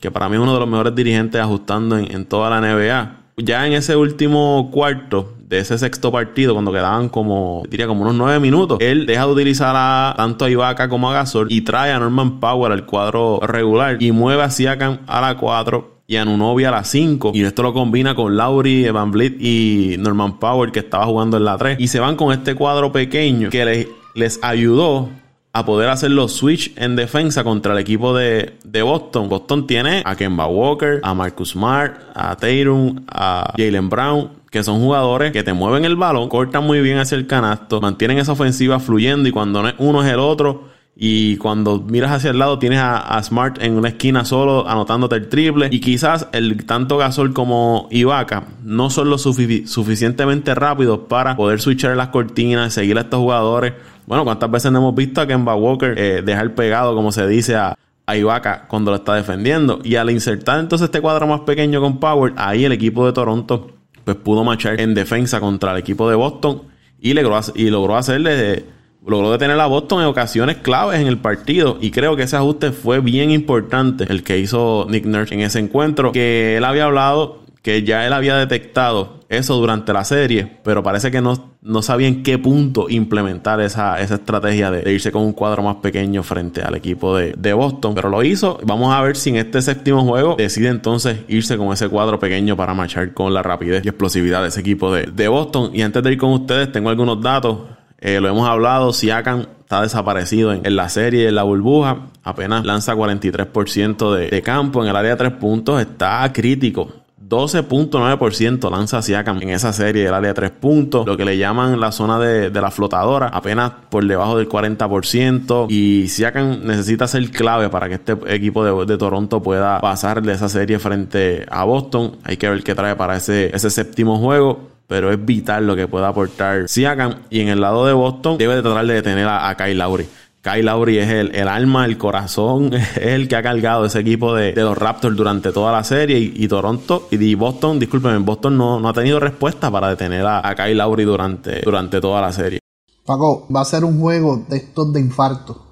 [0.00, 3.16] que para mí es uno de los mejores dirigentes ajustando en, toda la NBA.
[3.38, 8.14] Ya en ese último cuarto de ese sexto partido, cuando quedaban como, diría, como unos
[8.14, 11.92] nueve minutos, él deja de utilizar a, tanto a Ibaka como a Gasol y trae
[11.92, 16.24] a Norman Power al cuadro regular y mueve a Siakam a la 4 y a
[16.24, 17.32] Nunobi a la 5.
[17.34, 21.44] Y esto lo combina con Lauri, Evan Blit y Norman Power que estaba jugando en
[21.44, 21.78] la 3.
[21.80, 25.10] Y se van con este cuadro pequeño que les, les ayudó
[25.58, 29.28] a poder hacer los switch en defensa contra el equipo de, Boston.
[29.28, 34.80] Boston tiene a Kemba Walker, a Marcus Smart, a Tatum, a Jalen Brown, que son
[34.80, 38.78] jugadores que te mueven el balón, cortan muy bien hacia el canasto, mantienen esa ofensiva
[38.78, 43.22] fluyendo y cuando uno es el otro y cuando miras hacia el lado tienes a,
[43.22, 48.48] Smart en una esquina solo anotándote el triple y quizás el tanto Gasol como Ibaka
[48.64, 53.74] no son lo suficientemente rápidos para poder switchar las cortinas, seguir a estos jugadores
[54.08, 57.56] bueno, ¿cuántas veces no hemos visto a Kemba Walker eh, dejar pegado, como se dice,
[57.56, 59.80] a, a Ibaka cuando lo está defendiendo?
[59.84, 63.70] Y al insertar entonces este cuadro más pequeño con Power, ahí el equipo de Toronto
[64.04, 66.62] pues pudo marchar en defensa contra el equipo de Boston
[66.98, 68.64] y logró, y logró hacerle
[69.06, 72.72] logró detener a Boston en ocasiones claves en el partido y creo que ese ajuste
[72.72, 77.40] fue bien importante el que hizo Nick Nurse en ese encuentro que él había hablado
[77.62, 82.08] que ya él había detectado eso durante la serie, pero parece que no, no sabía
[82.08, 86.62] en qué punto implementar esa, esa estrategia de, irse con un cuadro más pequeño frente
[86.62, 87.94] al equipo de, Boston.
[87.94, 88.58] Pero lo hizo.
[88.64, 92.56] Vamos a ver si en este séptimo juego decide entonces irse con ese cuadro pequeño
[92.56, 95.72] para marchar con la rapidez y explosividad de ese equipo de, Boston.
[95.74, 97.58] Y antes de ir con ustedes, tengo algunos datos.
[98.00, 102.06] Eh, lo hemos hablado, Siakam está desaparecido en, la serie, en la burbuja.
[102.22, 105.80] Apenas lanza 43% de, campo en el área de tres puntos.
[105.80, 106.92] Está crítico
[107.28, 111.78] 12.9% lanza Siakam en esa serie del área de 3 puntos, lo que le llaman
[111.78, 115.66] la zona de, la flotadora, apenas por debajo del 40%.
[115.68, 120.48] Y Siakam necesita ser clave para que este equipo de, Toronto pueda pasar de esa
[120.48, 122.16] serie frente a Boston.
[122.24, 126.08] Hay que ver qué trae para ese séptimo juego pero es vital lo que pueda
[126.08, 127.22] aportar Siakam.
[127.30, 130.08] Y en el lado de Boston, debe de tratar de detener a, a Kyle Lowry.
[130.40, 134.54] Kyle Lowry es el, alma, el corazón, es el que ha cargado ese equipo de,
[134.54, 136.18] los Raptors durante toda la serie.
[136.18, 140.54] Y, Toronto y Boston, discúlpenme, Boston no, no, ha tenido respuesta para detener a, a
[140.54, 142.60] Kyle Lowry durante, durante toda la serie.
[143.04, 145.64] Paco, va a ser un juego de estos de infarto.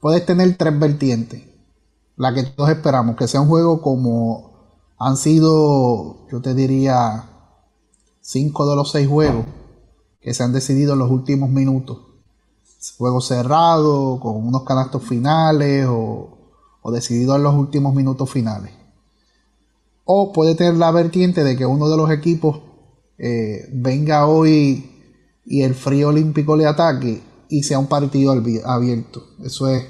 [0.00, 1.42] Puedes tener tres vertientes.
[2.16, 4.52] La que todos esperamos, que sea un juego como
[4.98, 7.31] han sido, yo te diría,
[8.22, 9.44] cinco de los seis juegos
[10.22, 11.98] que se han decidido en los últimos minutos
[12.96, 16.38] juego cerrado, con unos canastos finales o,
[16.92, 18.72] decidido en los últimos minutos finales.
[20.04, 22.60] O puede tener la vertiente de que uno de los equipos
[23.18, 24.90] eh, venga hoy
[25.46, 28.32] y el frío olímpico le ataque y sea un partido
[28.64, 29.24] abierto.
[29.42, 29.84] Eso es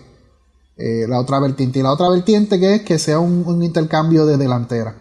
[0.77, 1.79] eh, la otra vertiente.
[1.79, 5.01] Y la otra vertiente que es que sea un, intercambio de delantera.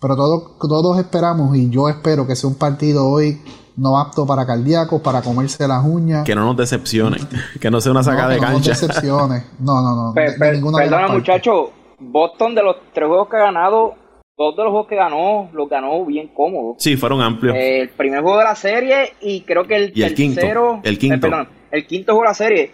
[0.00, 3.40] Pero todos esperamos y yo espero que sea un partido hoy
[3.78, 6.24] no apto para cardíacos, para comerse las uñas.
[6.24, 7.20] Que no nos decepcionen,
[7.60, 8.72] que no sea una sacada de cancha.
[9.02, 10.14] No nos no, no, no.
[10.14, 13.94] perdona, muchachos, Boston de los tres juegos que ha ganado,
[14.36, 16.76] dos de los juegos que ganó, los ganó bien cómodos.
[16.78, 17.56] Sí, fueron amplios.
[17.58, 20.80] el primer juego de la serie y creo que el, el tercero.
[20.82, 21.16] el quinto.
[21.16, 22.70] Eh, perdón, el quinto juego de la serie,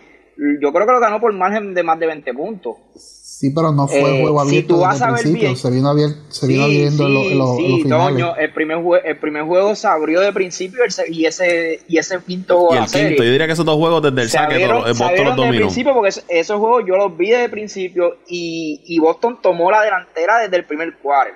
[0.60, 2.76] yo creo que lo ganó por margen de más de 20 puntos.
[3.36, 5.56] Sí, pero no fue eh, juego abierto desde el principio.
[5.56, 7.82] se vino, abierto, se vino abriendo en los sí,
[8.38, 12.74] el primer, el primer juego se abrió de principio y ese, y ese quinto juego.
[12.74, 15.62] Y el quinto, yo diría que esos dos juegos desde el saque, Boston los dominó.
[15.62, 19.82] principio porque esos juegos yo los vi desde el principio y, y Boston tomó la
[19.82, 21.34] delantera desde el primer cuarto.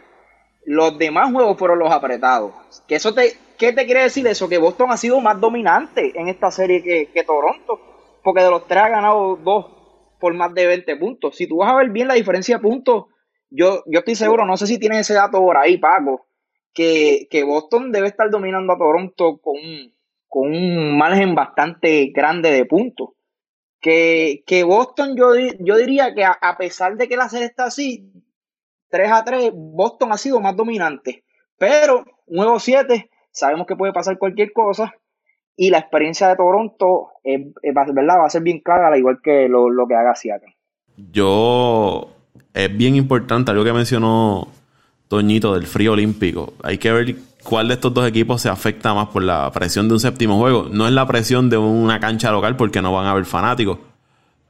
[0.67, 2.53] Los demás juegos fueron los apretados.
[2.87, 4.49] Que eso te, ¿Qué te quiere decir eso?
[4.49, 7.81] Que Boston ha sido más dominante en esta serie que, que Toronto.
[8.23, 9.78] Porque de los tres ha ganado dos
[10.19, 11.37] por más de 20 puntos.
[11.37, 13.07] Si tú vas a ver bien la diferencia de puntos,
[13.51, 16.27] yo, yo estoy seguro, no sé si tienes ese dato por ahí, Paco,
[16.75, 19.57] que, Boston debe estar dominando a Toronto con,
[20.29, 23.11] con un margen bastante grande de puntos.
[23.81, 28.13] Que, Boston, yo, yo diría que a, pesar de que la serie está así,
[28.91, 31.25] 3 a 3, Boston ha sido más dominante.
[31.59, 34.95] Pero, nuevo 7, sabemos que puede pasar cualquier cosa.
[35.61, 38.19] Y la experiencia de Toronto ¿verdad?
[38.21, 40.53] va a ser bien clara, al igual que lo, que haga Siakam.
[41.11, 42.11] Yo,
[42.55, 44.47] es bien importante algo que mencionó
[45.09, 46.53] Toñito del frío olímpico.
[46.63, 49.95] Hay que ver cuál de estos dos equipos se afecta más por la presión de
[49.95, 50.69] un séptimo juego.
[50.71, 53.81] No es la presión de una cancha local porque no van a haber fanáticos.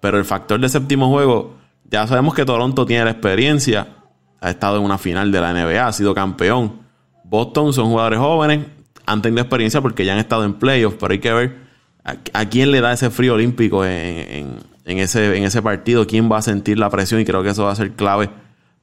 [0.01, 1.55] Pero el factor de séptimo juego,
[1.90, 3.88] ya sabemos que Toronto tiene la experiencia.
[4.42, 6.81] Ha estado en una final de la NBA, ha sido campeón.
[7.25, 8.66] Boston son jugadores jóvenes,
[9.09, 11.57] han tenido experiencia porque ya han estado en playoffs, pero hay que ver
[12.05, 16.42] a, quién le da ese frío olímpico en, ese, en ese partido, quién va a
[16.42, 18.31] sentir la presión y creo que eso va a ser clave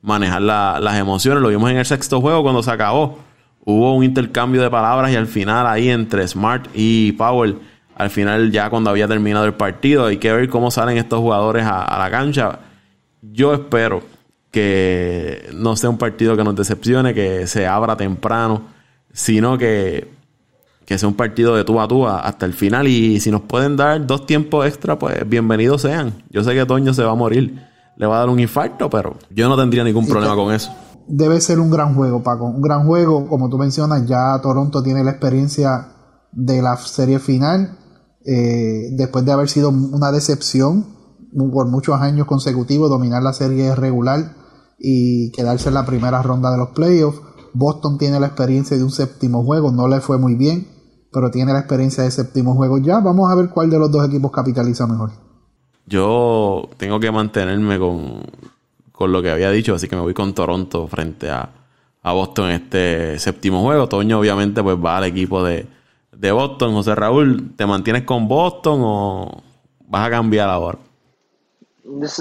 [0.01, 1.41] manejar las emociones.
[1.41, 3.19] Lo vimos en el sexto juego cuando se acabó.
[3.63, 7.57] Hubo un intercambio de palabras y al final ahí entre Smart y Powell,
[7.95, 11.65] al final ya cuando había terminado el partido, hay que ver cómo salen estos jugadores
[11.65, 12.59] a la cancha.
[13.21, 14.03] Yo espero
[14.55, 18.61] que no sea un partido que nos decepcione, que se abra temprano,
[19.11, 20.14] sino que,
[20.85, 22.87] que sea un partido de tú a tú hasta el final.
[22.87, 26.23] Y si nos pueden dar dos tiempos extra, pues bienvenidos sean.
[26.29, 27.61] Yo sé que Toño se va a morir,
[27.97, 30.71] le va a dar un infarto, pero yo no tendría ningún problema con eso.
[31.07, 32.45] Debe ser un gran juego, Paco.
[32.45, 35.89] Un gran juego, como tú mencionas, ya Toronto tiene la experiencia
[36.31, 37.77] de la serie final.
[38.25, 40.95] Eh, después de haber sido una decepción
[41.51, 44.35] por muchos años consecutivos, dominar la serie regular
[44.79, 47.21] y quedarse en la primera ronda de los playoffs.
[47.53, 50.67] Boston tiene la experiencia de un séptimo juego, no le fue muy bien,
[51.15, 52.99] pero tiene la experiencia de séptimo juego ya.
[52.99, 55.11] Vamos a ver cuál de los dos equipos capitaliza mejor.
[55.85, 58.21] Yo tengo que mantenerme con,
[58.91, 61.49] con lo que había dicho, así que me voy con Toronto frente a,
[62.03, 63.87] a Boston en este séptimo juego.
[63.87, 65.65] Toño obviamente pues va al equipo de,
[66.11, 66.73] de Boston.
[66.73, 69.41] José Raúl, ¿te mantienes con Boston o
[69.87, 70.79] vas a cambiar ahora?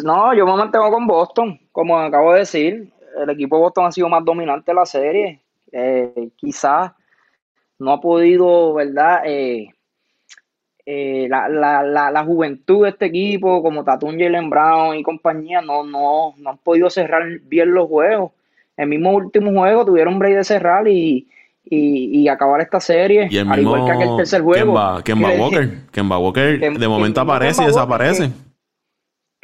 [0.05, 2.93] No, yo me mantengo con Boston, como acabo de decir.
[3.21, 5.43] El equipo de Boston ha sido más dominante en la serie.
[5.73, 6.93] Eh, quizás
[7.85, 9.23] no ha podido, ¿verdad?
[9.25, 9.69] Eh,
[10.87, 15.85] eh, la, la, la, juventud de este equipo, como Tatum, Jalen Brown y compañía, no,
[15.85, 18.33] no, no han podido cerrar bien los juegos.
[18.77, 21.29] El mismo último juego tuvieron break de cerrar y,
[21.65, 24.75] y, acabar esta serie, al igual que aquel tercer juego.
[25.05, 28.33] Kemba, Walker, Kemba Walker de momento aparece y desaparece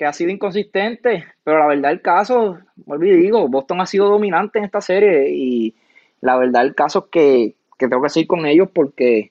[0.01, 4.59] que ha sido inconsistente, pero la verdad el caso, y digo, Boston ha sido dominante
[4.59, 5.75] en esta serie y
[6.23, 7.55] la verdad el caso es que,
[7.89, 9.31] tengo que seguir con ellos porque,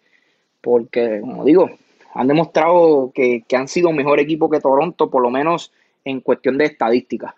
[0.62, 1.70] porque, como digo,
[2.14, 5.72] han demostrado que, han sido mejor equipo que Toronto, por lo menos
[6.06, 7.36] en cuestión de estadística.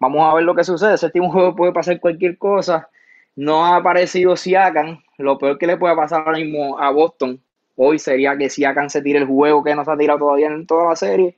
[0.00, 0.94] Vamos a ver lo que sucede.
[0.94, 2.88] Ese último juego puede pasar cualquier cosa.
[3.36, 5.00] No ha aparecido Siakam.
[5.18, 7.40] Lo peor que le puede pasar ahora mismo a Boston
[7.76, 10.66] hoy sería que Siakam se tire el juego que no se ha tirado todavía en
[10.66, 11.36] toda la serie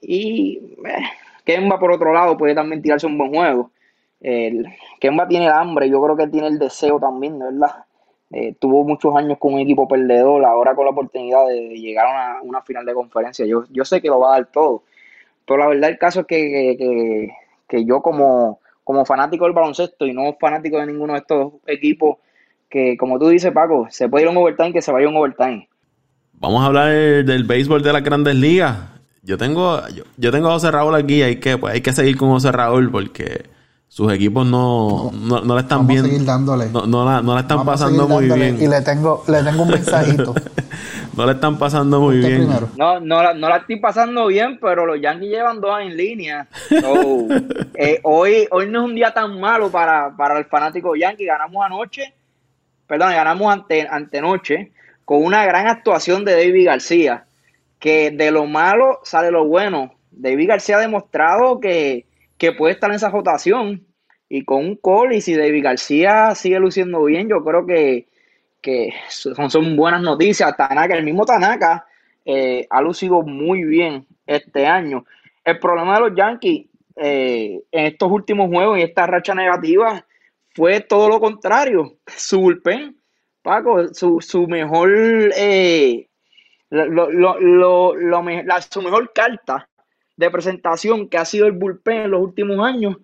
[0.00, 1.04] y eh,
[1.44, 3.70] Kemba, por otro lado, puede también tirarse un buen juego.
[4.20, 4.66] El,
[5.00, 7.84] Kemba tiene el hambre, yo creo que tiene el deseo también, ¿verdad?
[8.30, 12.42] Eh, tuvo muchos años con un equipo perdedor, ahora con la oportunidad de llegar a
[12.42, 13.46] una, final de conferencia.
[13.46, 14.82] Yo, yo sé que lo va a dar todo,
[15.46, 17.30] pero la verdad el caso es que,
[17.68, 22.18] que, yo como, como fanático del baloncesto y no fanático de ninguno de estos equipos,
[22.68, 25.10] que como tú dices Paco, se puede ir a un overtime, que se vaya a
[25.10, 25.66] un overtime.
[26.34, 28.76] Vamos a hablar del béisbol de las grandes ligas.
[29.22, 29.80] Yo tengo,
[30.18, 32.90] yo, tengo a José Raúl aquí hay que, pues, hay que seguir con José Raúl
[32.90, 33.44] porque
[33.88, 36.24] sus equipos no, no, no le están Vamos viendo.
[36.24, 36.68] Dándole.
[36.70, 38.60] No, no, la, no le están pasando muy bien.
[38.60, 40.34] Y le tengo, le tengo un mensajito.
[41.16, 42.48] no le están pasando muy bien.
[42.76, 46.46] No, no, la, no la estoy pasando bien, pero los Yankees llevan dos en línea.
[47.80, 51.24] Eh, hoy, hoy no es un día tan malo para, para el fanático Yankee.
[51.24, 52.12] Ganamos anoche,
[52.88, 54.72] perdón, ganamos ante, antenoche
[55.04, 57.24] con una gran actuación de David García
[57.78, 59.94] que de lo malo sale lo bueno.
[60.10, 62.07] David García ha demostrado que,
[62.56, 63.86] puede estar en esa rotación
[64.28, 68.06] y con un call y si David García sigue luciendo bien, yo creo que,
[69.08, 70.56] son, son, buenas noticias.
[70.56, 71.86] Tanaka, el mismo Tanaka
[72.24, 75.04] eh, ha lucido muy bien este año.
[75.44, 80.04] El problema de los Yankees eh, en estos últimos juegos y esta racha negativa
[80.54, 81.96] fue todo lo contrario.
[82.06, 82.96] Su bullpen,
[83.42, 84.90] Paco, su, su mejor
[85.36, 86.08] eh,
[86.70, 87.94] lo,
[88.44, 89.67] la, su mejor carta
[90.18, 92.96] de presentación que ha sido el bullpen en los últimos años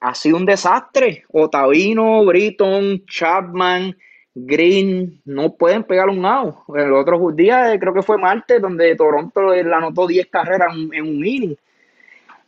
[0.00, 1.24] ha sido un desastre.
[1.32, 3.96] Otavino, Britton, Chapman,
[4.34, 6.56] Green no pueden pegar un out.
[6.74, 11.24] El otro día, creo que fue martes, donde Toronto le anotó 10 carreras en, un
[11.24, 11.56] inning.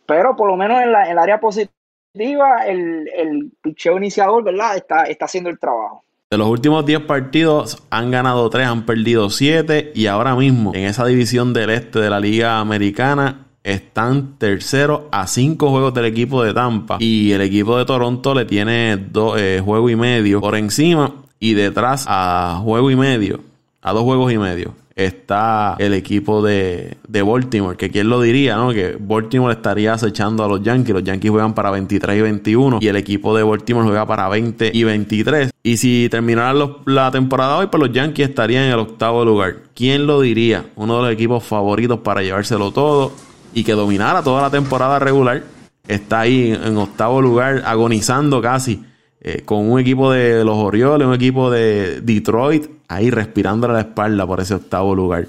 [0.06, 4.76] Pero por lo menos en, la, el área positiva, el, el picheo iniciador, ¿verdad?
[4.76, 6.02] Está, está haciendo el trabajo.
[6.30, 10.84] De los últimos 10 partidos han ganado 3, han perdido 7 y ahora mismo en
[10.84, 16.42] esa división del este de la Liga Americana están terceros a 5 juegos del equipo
[16.42, 20.56] de Tampa y el equipo de Toronto le tiene 2 eh, juegos y medio por
[20.56, 23.40] encima y detrás a juego y medio,
[23.82, 28.56] a dos juegos y medio está el equipo de, de, Baltimore, que quién lo diría,
[28.56, 28.72] ¿no?
[28.72, 32.88] Que Baltimore estaría acechando a los Yankees, los Yankees juegan para 23 y 21 y
[32.88, 35.50] el equipo de Baltimore juega para 20 y 23.
[35.62, 39.56] Y si terminaran la temporada hoy, pues los Yankees estarían en el octavo lugar.
[39.74, 40.66] ¿Quién lo diría?
[40.76, 43.12] Uno de los equipos favoritos para llevárselo todo
[43.54, 45.42] y que dominara toda la temporada regular.
[45.86, 48.84] Está ahí en octavo lugar, agonizando casi,
[49.20, 53.80] eh, con un equipo de los Orioles, un equipo de Detroit, ahí respirando a la
[53.80, 55.26] espalda por ese octavo lugar.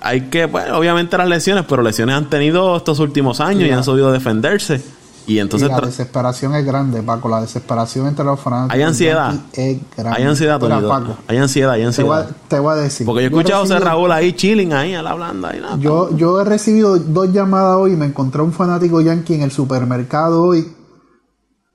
[0.00, 3.84] Hay que, bueno, obviamente las lesiones, pero lesiones han tenido estos últimos años y han
[3.84, 4.82] sabido defenderse.
[5.26, 7.28] Y entonces la desesperación es grande, Paco.
[7.28, 9.34] La desesperación entre los fanáticos hay ansiedad.
[9.52, 10.18] es grande.
[10.18, 11.16] Hay ansiedad, Paco.
[11.26, 12.28] Hay ansiedad, hay ansiedad.
[12.48, 13.06] Te voy, a, decir.
[13.06, 15.52] Porque yo he escuchado a José Raúl ahí chilling ahí a la blanda.
[15.52, 17.96] nada, yo, yo he recibido dos llamadas hoy.
[17.96, 20.74] Me encontré un fanático yankee en el supermercado hoy.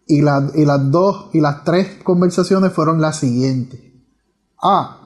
[0.07, 3.79] Y, y las dos y las tres conversaciones fueron las siguientes.
[4.61, 4.97] Ah,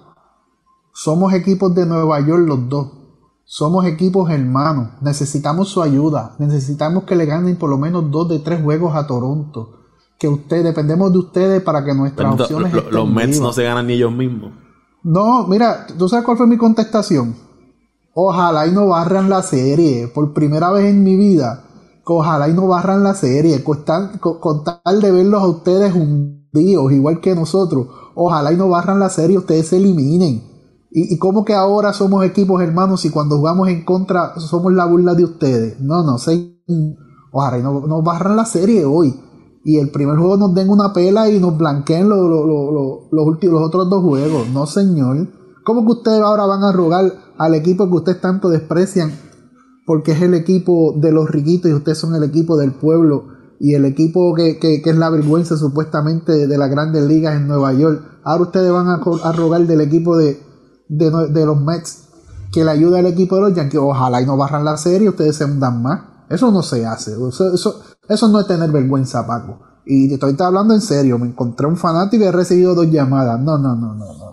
[0.93, 3.02] somos equipos de Nueva York los dos
[3.45, 8.39] somos equipos hermanos, necesitamos su ayuda, necesitamos que le ganen por lo menos dos de
[8.39, 9.79] tres juegos a Toronto.
[10.17, 12.73] Que ustedes, dependemos de ustedes para que nuestras opciones.
[12.91, 14.53] los Mets no se ganan ni ellos mismos.
[15.03, 17.35] No, mira, ¿tú sabes cuál fue mi contestación?
[18.13, 20.07] Ojalá y no barran la serie.
[20.07, 21.65] Por primera vez en mi vida,
[22.05, 23.63] ojalá y no barran la serie.
[23.63, 27.87] Con tal, con tal de verlos a ustedes hundidos, igual que nosotros.
[28.15, 30.52] Ojalá y no barran la serie, ustedes se eliminen.
[30.95, 35.15] ¿Y, cómo que ahora somos equipos hermanos y cuando jugamos en contra somos la burla
[35.15, 35.79] de ustedes?
[35.81, 36.61] No, no, sé.
[37.31, 39.19] Ojalá y nos no barran la serie hoy.
[39.63, 43.67] Y el primer juego nos den una pela y nos blanqueen los, los, últimos, los
[43.69, 44.47] otros dos juegos.
[44.49, 45.29] No, señor.
[45.65, 49.11] ¿Cómo que ustedes ahora van a rogar al equipo que ustedes tanto desprecian?
[49.87, 53.29] Porque es el equipo de los riquitos y ustedes son el equipo del pueblo
[53.59, 57.73] y el equipo que, que, es la vergüenza supuestamente de las grandes ligas en Nueva
[57.73, 57.99] York.
[58.23, 60.37] Ahora ustedes van a rogar del equipo de,
[60.87, 62.09] de, los Mets
[62.51, 63.79] que le ayude al equipo de los Yankees.
[63.79, 66.01] Ojalá y no barran la serie ustedes se hundan más.
[66.29, 67.13] Eso no se hace.
[67.13, 69.59] Eso, eso, no es tener vergüenza, Paco.
[69.85, 71.19] Y te estoy hablando en serio.
[71.19, 73.39] Me encontré un fanático y he recibido dos llamadas.
[73.39, 74.31] No, no, no, no, no,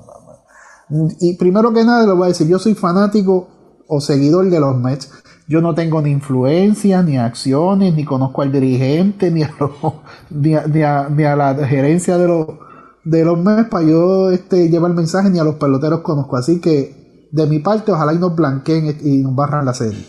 [0.90, 1.08] no.
[1.20, 3.48] Y primero que nada, le voy a decir, yo soy fanático
[3.86, 5.10] o seguidor de los Mets.
[5.48, 9.52] Yo no tengo ni influencia, ni acciones, ni conozco al dirigente, ni a,
[10.30, 10.82] ni ni
[11.24, 12.46] a la gerencia de los
[13.04, 16.36] de los meses para yo este, llevar el mensaje ni a los peloteros conozco.
[16.36, 20.04] Así que de mi parte, ojalá y nos blanqueen y nos barran la serie.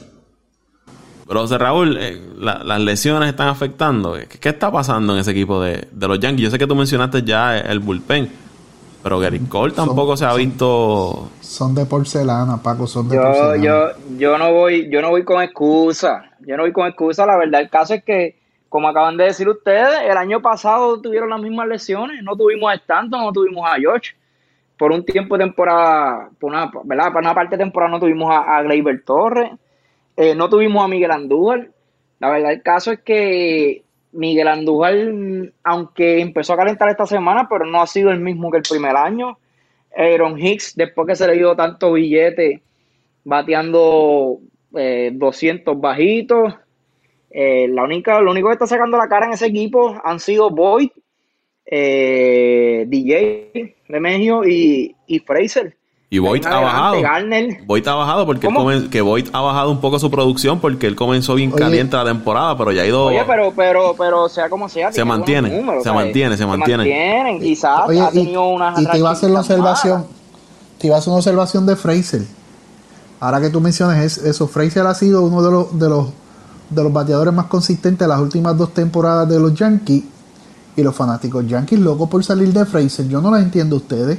[1.28, 4.18] Pero José Raúl, eh, las lesiones están afectando.
[4.28, 6.44] ¿Qué, está pasando en ese equipo de, los Yankees?
[6.44, 8.30] Yo sé que tú mencionaste ya el bullpen,
[9.02, 11.30] pero Gary Cole tampoco se ha visto.
[11.40, 13.64] Son de porcelana, Paco, son de yo, porcelana.
[13.64, 16.24] Yo, yo no voy, yo no voy con excusa.
[16.46, 17.26] Yo no voy con excusa.
[17.26, 18.41] La verdad, el caso es que
[18.72, 22.24] como acaban de decir ustedes, el año pasado tuvieron las mismas lesiones.
[22.24, 24.16] No tuvimos a Stanton, no tuvimos a George.
[24.78, 27.12] Por un tiempo de temporada, por una, ¿verdad?
[27.12, 29.52] Por una parte temporada no tuvimos a, a Gleyber Torres.
[30.16, 31.70] Eh, no tuvimos a Miguel Andújar.
[32.20, 34.96] La verdad, el caso es que Miguel Andújar,
[35.66, 38.96] aunque empezó a calentar esta semana, pero no ha sido el mismo que el primer
[38.96, 39.38] año.
[39.94, 42.62] Aaron Hicks, después que se le dio tanto billete,
[43.26, 44.40] bateando
[44.72, 46.54] 200 eh, bajitos.
[47.34, 50.50] Eh, la única, lo único que está sacando la cara en ese equipo han sido
[50.50, 50.90] Boyd,
[51.66, 55.78] eh, DJ Remigio y, y Fraser.
[56.14, 57.02] Y Boyd ha bajado.
[57.66, 58.50] Boyd ha bajado porque
[58.92, 62.58] que Boyd ha bajado un poco su producción porque él comenzó bien caliente la temporada,
[62.58, 63.06] pero ya ha ido.
[63.06, 67.90] Oye, pero, pero, pero sea como sea, se mantiene, se, mantiene se, mantiene, se Quizás
[67.90, 68.74] ha tenido una.
[68.78, 70.06] Y te iba a hacer la observación,
[70.80, 72.24] te iba a hacer una observación de Fraser.
[73.22, 76.10] Ahora que tú mencionas eso, Fraser ha sido uno de los, de los
[76.72, 80.04] de los bateadores más consistentes de las últimas dos temporadas de los Yankees.
[80.76, 83.08] Y los fanáticos Yankees locos por salir de Fraser.
[83.08, 84.18] Yo no las entiendo ustedes.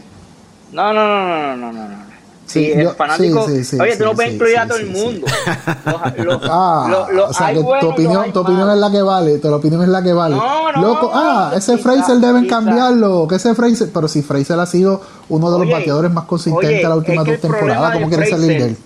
[0.73, 2.13] No, no, no, no, no, no, no.
[2.45, 3.45] Sí, el fanático.
[3.45, 5.27] oye, tú no puedes incluir a todo el mundo.
[6.51, 9.39] ah, o sea, que tu opinión, tu opinión es la que vale.
[9.39, 10.37] Tu opinión es la que vale.
[10.37, 13.27] No, no, Loco, ah, ese Fraser deben cambiarlo.
[13.27, 15.01] Que ese Fraser, pero si Fraser ha sido
[15.31, 18.65] uno de los bateadores más consistentes de las últimas dos temporadas, ¿cómo quieres salir de
[18.67, 18.77] él?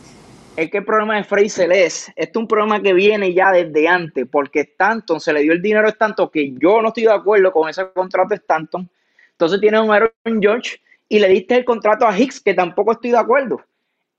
[0.57, 3.87] Es que el problema de Fraser es, este es un problema que viene ya desde
[3.87, 7.13] antes, porque Stanton se le dio el dinero a Stanton, que yo no estoy de
[7.13, 8.89] acuerdo con ese contrato de Stanton.
[9.33, 13.11] Entonces tiene un Aaron George y le diste el contrato a Hicks, que tampoco estoy
[13.11, 13.61] de acuerdo.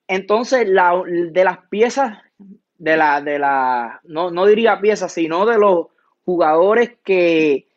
[0.07, 2.19] Entonces, la, de las piezas,
[2.77, 5.88] de la, de la, no, no diría piezas, sino de los
[6.23, 7.67] jugadores que,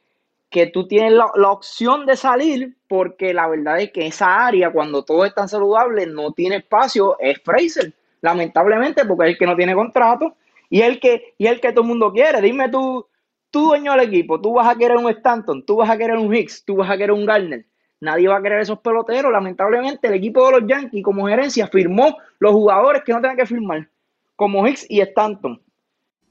[0.51, 4.71] que tú tienes la, la, opción de salir, porque la verdad es que esa área,
[4.71, 9.47] cuando todo es tan saludable, no tiene espacio, es Fraser lamentablemente, porque es el que
[9.47, 10.37] no tiene contrato
[10.69, 12.41] y el que, y el que todo el mundo quiere.
[12.41, 13.07] Dime tú,
[13.51, 16.35] tú dueño del equipo, tú vas a querer un Stanton, tú vas a querer un
[16.35, 17.67] Hicks, tú vas a querer un Garner.
[18.01, 19.31] Nadie va a querer esos peloteros.
[19.31, 23.47] Lamentablemente, el equipo de los Yankees, como gerencia, firmó los jugadores que no tenían que
[23.47, 23.89] firmar,
[24.37, 25.61] como Hicks y Stanton.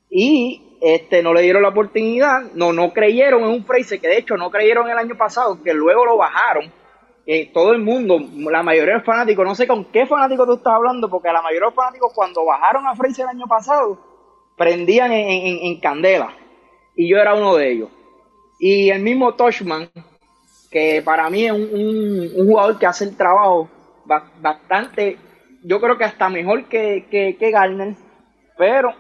[0.10, 4.18] Y este, no le dieron la oportunidad, no, no creyeron en un Fraser, que de
[4.18, 6.72] hecho no creyeron el año pasado, que luego lo bajaron
[7.54, 8.20] todo el mundo,
[8.50, 11.44] la mayoría de los fanáticos, no sé con qué fanático tú estás hablando, porque la
[11.44, 14.00] mayoría de los fanáticos cuando bajaron a Fraser el año pasado,
[14.58, 16.34] prendían en, candela.
[16.96, 17.90] Y yo era uno de ellos.
[18.60, 19.90] Y el mismo Toshman,
[20.72, 23.70] que para mí es un, jugador que hace el trabajo
[24.42, 25.18] bastante,
[25.64, 27.94] yo creo que hasta mejor que, que, Garner,
[28.58, 28.92] pero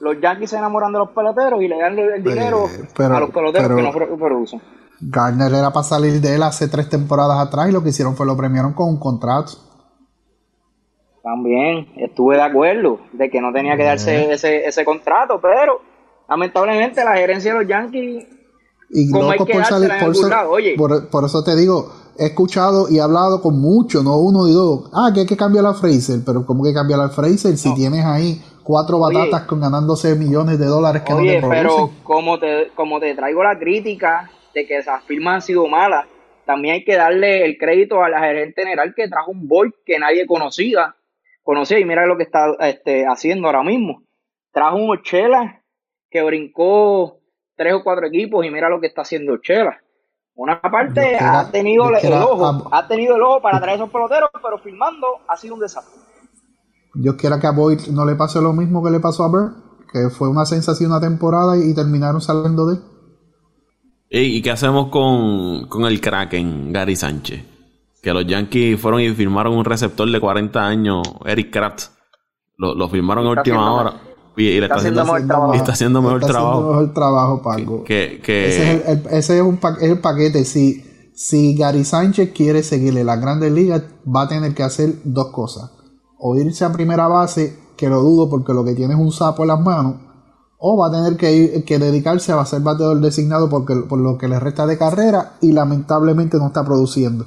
[0.00, 3.30] los Yankees se enamoran de los peloteros y le dan el dinero Eh, a los
[3.30, 4.60] peloteros que no pro- producen.
[5.00, 8.26] Garner era para salir de él hace tres temporadas atrás y lo que hicieron fue
[8.26, 9.52] lo premiaron con un contrato.
[11.22, 15.80] También estuve de acuerdo de que no tenía que darse ese, ese contrato, pero
[16.28, 18.26] lamentablemente la gerencia de los Yankees
[18.90, 20.74] Y Como hay loco que por salir, dársela en por, algún ser- lado, oye.
[20.78, 24.52] por, por eso te digo, he escuchado y he hablado con muchos, no uno ni
[24.52, 24.90] dos.
[24.94, 28.04] Ah, que hay que cambiar a Fraser, pero ¿cómo que cambiar a Fraser si tienes
[28.04, 29.18] ahí cuatro Oye.
[29.18, 33.14] batatas con ganándose millones de dólares que Oye, no te pero como te, como te
[33.14, 36.06] traigo la crítica de que esas firmas han sido malas,
[36.44, 39.98] también hay que darle el crédito a la gerente general que trajo un boy que
[39.98, 40.96] nadie conocía,
[41.42, 44.02] conocía y mira lo que está este, haciendo ahora mismo.
[44.52, 45.62] Trajo un Ochela
[46.10, 47.20] que brincó
[47.56, 49.80] tres o cuatro equipos y mira lo que está haciendo Ochela.
[50.34, 54.58] Una parte ha tenido el ojo, ha tenido el ojo para traer esos peloteros, pero
[54.58, 56.00] firmando ha sido un desastre.
[56.94, 59.52] Dios quiera que a Boyd no le pase lo mismo que le pasó a Bird,
[59.92, 62.82] que fue una sensación una temporada y, y terminaron saliendo de él.
[64.10, 67.44] ¿Y qué hacemos con, con el Kraken, Gary Sánchez?
[68.02, 71.90] Que los Yankees fueron y firmaron un receptor de 40 años, Eric Kratz.
[72.56, 74.02] Lo, lo firmaron en Está última haciendo- hora.
[74.36, 75.54] Y, y le está, está haciendo, haciendo mejor trabajo.
[75.54, 76.50] y está haciendo mejor Está trabajo.
[76.58, 77.84] haciendo mejor trabajo, Paco.
[77.84, 80.44] Que, que- Ese es, el, el- ese es un pa- es el paquete.
[80.44, 80.82] Si,
[81.14, 85.70] si Gary Sánchez quiere seguirle las grandes ligas, va a tener que hacer dos cosas.
[86.18, 89.42] O irse a primera base, que lo dudo porque lo que tiene es un sapo
[89.42, 89.94] en las manos.
[90.62, 94.18] O va a tener que, ir- que dedicarse a ser bateador designado porque, por lo
[94.18, 97.24] que le resta de carrera y lamentablemente no está produciendo.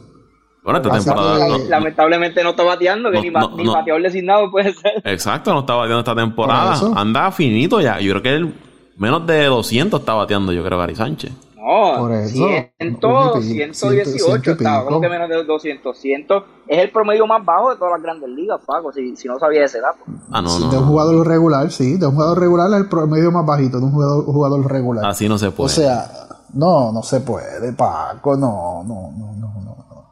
[0.63, 1.45] bueno, esta temporada.
[1.45, 3.73] que- no- Lamentablemente no está bateando, que no- ni, ba- no- ni no.
[3.73, 5.01] bateador designado puede ser.
[5.03, 6.79] exacto, no está bateando esta temporada.
[6.95, 7.99] Anda finito ya.
[7.99, 8.53] Yo creo que él
[8.97, 11.31] menos de 200 está bateando, yo creo, Gary Sánchez.
[11.63, 15.43] No, Por eso, 100, un y pico, 118 ciento y estaba, como que menos de
[15.45, 15.97] 200.
[15.97, 16.27] 100
[16.67, 19.63] es el promedio más bajo de todas las grandes ligas, Paco, si, si no sabía
[19.63, 19.99] ese dato.
[20.31, 20.81] Ah, no, de no.
[20.81, 23.91] un jugador regular, sí, de un jugador regular es el promedio más bajito de un
[23.93, 25.05] jugador, jugador regular.
[25.05, 25.67] Así no se puede.
[25.67, 26.05] o sea,
[26.53, 29.53] no, no se puede, Paco, no, no, no, no.
[29.63, 30.05] no.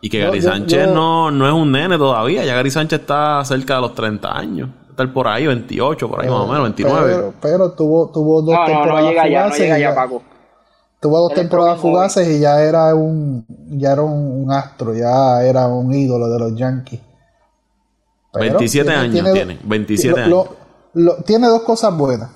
[0.00, 2.44] y que Gary yo- Sánchez yo- no, no es un nene todavía.
[2.44, 4.68] Ya Gary Sánchez está cerca de los 30 años.
[4.90, 7.14] Está por ahí, 28, por ahí más o menos, 29.
[7.14, 9.94] Pero, pero tuvo, tuvo dos No, temporadas no llega ya, no fugaces llega y ya,
[9.94, 10.22] Paco.
[11.00, 13.46] Tuvo dos temporadas fugaces y ya era un,
[13.78, 17.00] ya era un, un astro, ya era un ídolo de los Yankees.
[18.32, 19.32] Pero 27 años tiene,
[19.64, 20.44] 27 lo-
[20.94, 22.30] lo- lo- tiene dos cosas buenas.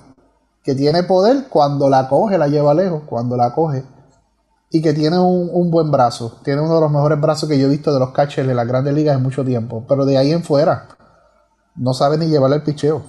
[0.63, 3.83] Que tiene poder cuando la coge, la lleva lejos, cuando la coge.
[4.71, 6.37] Y que tiene un, un buen brazo.
[6.43, 8.65] Tiene uno de los mejores brazos que yo he visto de los catchers de las
[8.65, 9.83] grandes ligas en mucho tiempo.
[9.89, 10.87] Pero de ahí en fuera,
[11.75, 13.03] no sabe ni llevarle el picheo.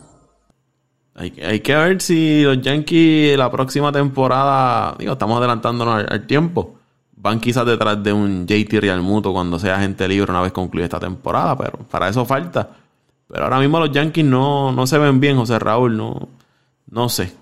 [1.16, 6.06] Hay, que- hay que ver si los Yankees la próxima temporada, digo, estamos adelantándonos al,
[6.10, 6.74] al tiempo,
[7.16, 10.84] van quizás detrás de un JT Real Muto cuando sea gente libre una vez concluya
[10.86, 12.68] esta temporada, pero para eso falta.
[13.28, 16.28] Pero ahora mismo los Yankees no, no se ven bien, José Raúl, no,
[16.90, 17.32] no sé.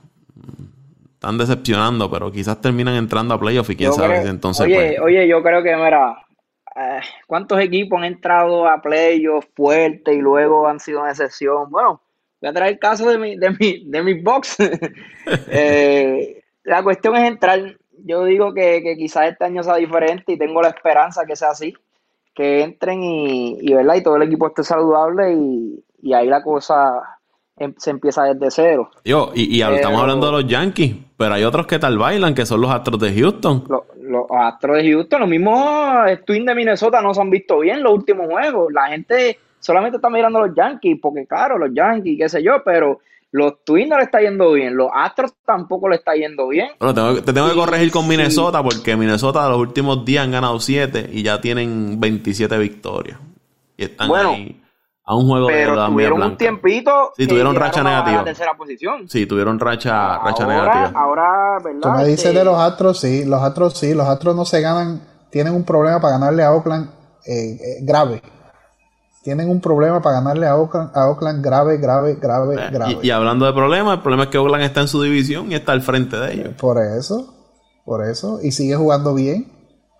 [1.14, 4.66] Están decepcionando, pero quizás terminan entrando a playoff y quién Yo sabe creo- si entonces
[4.66, 6.16] oye, pues, oye, yo creo que, mira,
[6.76, 11.70] eh, ¿cuántos equipos han entrado a playoffs fuertes y luego han sido una excepción?
[11.70, 12.00] Bueno,
[12.42, 14.56] voy a traer el caso de mi, de mi, de mis box.
[15.48, 17.76] Eh, la cuestión es entrar.
[18.04, 21.50] Yo digo que, que quizás este año sea diferente y tengo la esperanza que sea
[21.50, 21.72] así.
[22.34, 23.94] Que entren y, y, ¿verdad?
[23.96, 26.94] y todo el equipo esté saludable y, y ahí la cosa
[27.58, 28.90] em- se empieza desde cero.
[29.04, 32.34] Digo, y, y Pero- estamos hablando de los Yankees, pero hay otros que tal bailan,
[32.34, 33.64] que son los Astros de Houston.
[33.68, 35.60] Los, los Astros de Houston, los mismos
[36.26, 38.72] Twins de Minnesota no se han visto bien los últimos juegos.
[38.72, 42.62] La gente solamente está mirando a los Yankees, porque claro, los Yankees, qué sé yo,
[42.64, 42.98] pero
[43.30, 44.76] los Twins no le está yendo bien.
[44.76, 46.68] Los Astros tampoco le está yendo bien.
[46.78, 48.08] Bueno, tengo- te tengo que corregir con sí.
[48.10, 53.18] Minnesota porque Minnesota los últimos días han ganado 7 y ya tienen 27 victorias.
[53.78, 54.60] Y están Bueno, ahí
[55.04, 57.12] a un juego de Pero la Media tuvieron un tiempito.
[57.16, 58.16] Sí, tuvieron racha a negativa.
[58.18, 59.08] La tercera posición.
[59.08, 61.00] Sí, tuvieron racha, racha ahora, negativa.
[61.00, 61.80] ahora, ¿verdad?
[61.80, 64.60] Tú me dices Este, de los Astros, sí, los Astros sí, los Astros no se
[64.60, 65.00] ganan,
[65.30, 66.90] tienen un problema para ganarle a Oakland
[67.26, 68.20] eh, eh, grave.
[69.22, 72.92] Tienen un problema para ganarle a Oakland, a Oakland grave, grave, grave, grave.
[72.92, 75.50] Eh, Y, y hablando de problemas, el problema es que Oakland está en su división
[75.52, 76.54] y está al frente de ellos.
[76.60, 77.32] Por eso,
[77.84, 79.50] por eso, y sigue jugando bien.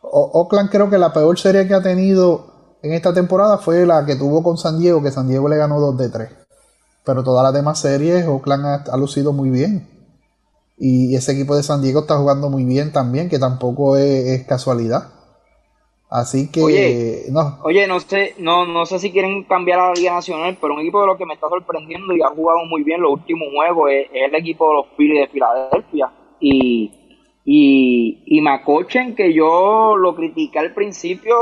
[0.03, 2.47] O- Oakland creo que la peor serie que ha tenido
[2.83, 5.79] en esta temporada fue la que tuvo con San Diego, que San Diego le ganó
[5.79, 6.29] 2 de 3.
[7.05, 9.89] Pero todas las demás series, Oakland ha, ha lucido muy bien.
[10.79, 14.47] Y ese equipo de San Diego está jugando muy bien también, que tampoco es, es
[14.49, 15.05] casualidad.
[16.15, 17.23] Así que, Oye.
[17.31, 20.75] no, Oye, no sé, no, no sé si quieren cambiar a la Liga Nacional, pero
[20.75, 23.49] un equipo de los que me está sorprendiendo y ha jugado muy bien los últimos
[23.55, 26.13] juegos es, es el equipo de los Phillies de Filadelfia.
[26.39, 26.93] Y,
[27.47, 31.35] y, y Macochen, que yo lo critiqué al principio,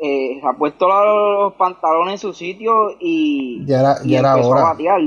[0.00, 4.32] eh, se ha puesto los pantalones en su sitio y, Ya era- y ya era
[4.32, 4.60] empezó hora.
[4.60, 5.00] a batear.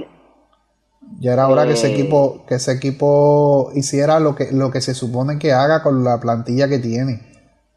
[1.20, 1.94] Ya era hora que ese Eh.
[1.94, 6.20] equipo, que ese equipo hiciera lo que, lo que se supone que haga con la
[6.20, 7.31] plantilla que tiene.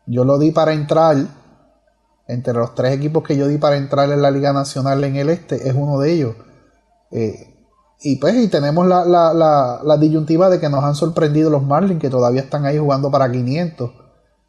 [0.06, 1.16] Yo lo di para entrar,
[2.28, 5.28] entre los tres equipos que yo di para entrar en la Liga Nacional en el
[5.30, 6.34] Este, es uno de ellos.
[7.10, 7.50] Eh,
[8.02, 11.62] y pues, y tenemos la, la, la, la disyuntiva de que nos han sorprendido los
[11.62, 13.90] Marlins, que todavía están ahí jugando para 500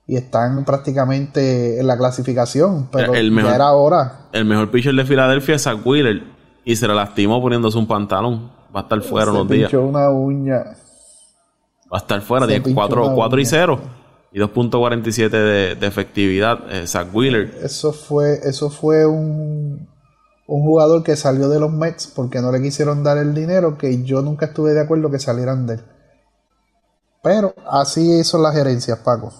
[0.08, 4.28] y están prácticamente en la clasificación, pero El mejor- ya era hora.
[4.34, 6.24] El mejor pitcher de Filadelfia es Zach Wheeler.
[6.66, 8.51] Y se le lastimó poniéndose un pantalón.
[8.76, 9.72] Va a estar fuera Se unos días.
[9.74, 10.58] una uña.
[11.93, 12.45] Va a estar fuera.
[12.45, 13.49] Se Tiene pinchó 4, una 4 y uña.
[13.49, 13.80] 0.
[14.36, 16.59] Y 2.47 de, de efectividad.
[16.69, 17.57] eh, Zach Wheeler.
[17.63, 19.88] Eso fue, eso fue un,
[20.47, 24.03] un jugador que salió de los Mets porque no le quisieron dar el dinero que
[24.03, 25.83] yo nunca estuve de acuerdo que salieran de él.
[27.23, 29.31] Pero así son las gerencias, Paco.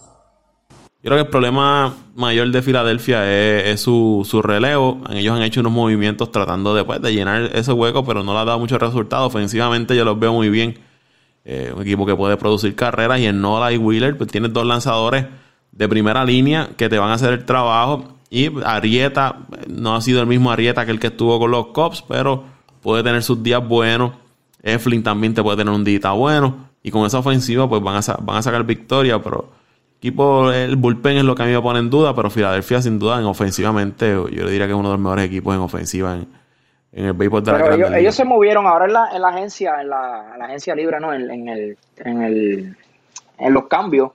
[1.04, 5.02] Yo creo que el problema mayor de Filadelfia es, es su, su relevo.
[5.12, 8.40] Ellos han hecho unos movimientos tratando de, pues, de llenar ese hueco, pero no le
[8.40, 9.28] ha dado muchos resultados.
[9.28, 10.80] Ofensivamente yo los veo muy bien.
[11.48, 14.66] Eh, un equipo que puede producir carreras y en Nola y Wheeler pues tienes dos
[14.66, 15.28] lanzadores
[15.72, 18.16] de primera línea que te van a hacer el trabajo.
[18.32, 22.04] Y Arieta no ha sido el mismo Arieta que el que estuvo con los Cubs,
[22.08, 22.44] pero
[22.82, 24.14] puede tener sus días buenos.
[24.64, 26.66] Eflin también te puede tener un día bueno.
[26.82, 29.52] Y con esa ofensiva pues van a, van a sacar victoria, pero
[29.98, 33.00] equipo, el bullpen es lo que a mí me pone en duda, pero Filadelfia sin
[33.00, 36.28] duda en ofensivamente, yo diría que es uno de los mejores equipos en ofensiva en,
[36.96, 38.16] en el béisbol de la Pero ellos, Grandes ellos Ligas.
[38.16, 41.14] se movieron ahora en la, en la agencia, en la, en la agencia libre, ¿no?
[41.14, 42.76] En, en el, en el,
[43.38, 44.12] en los cambios.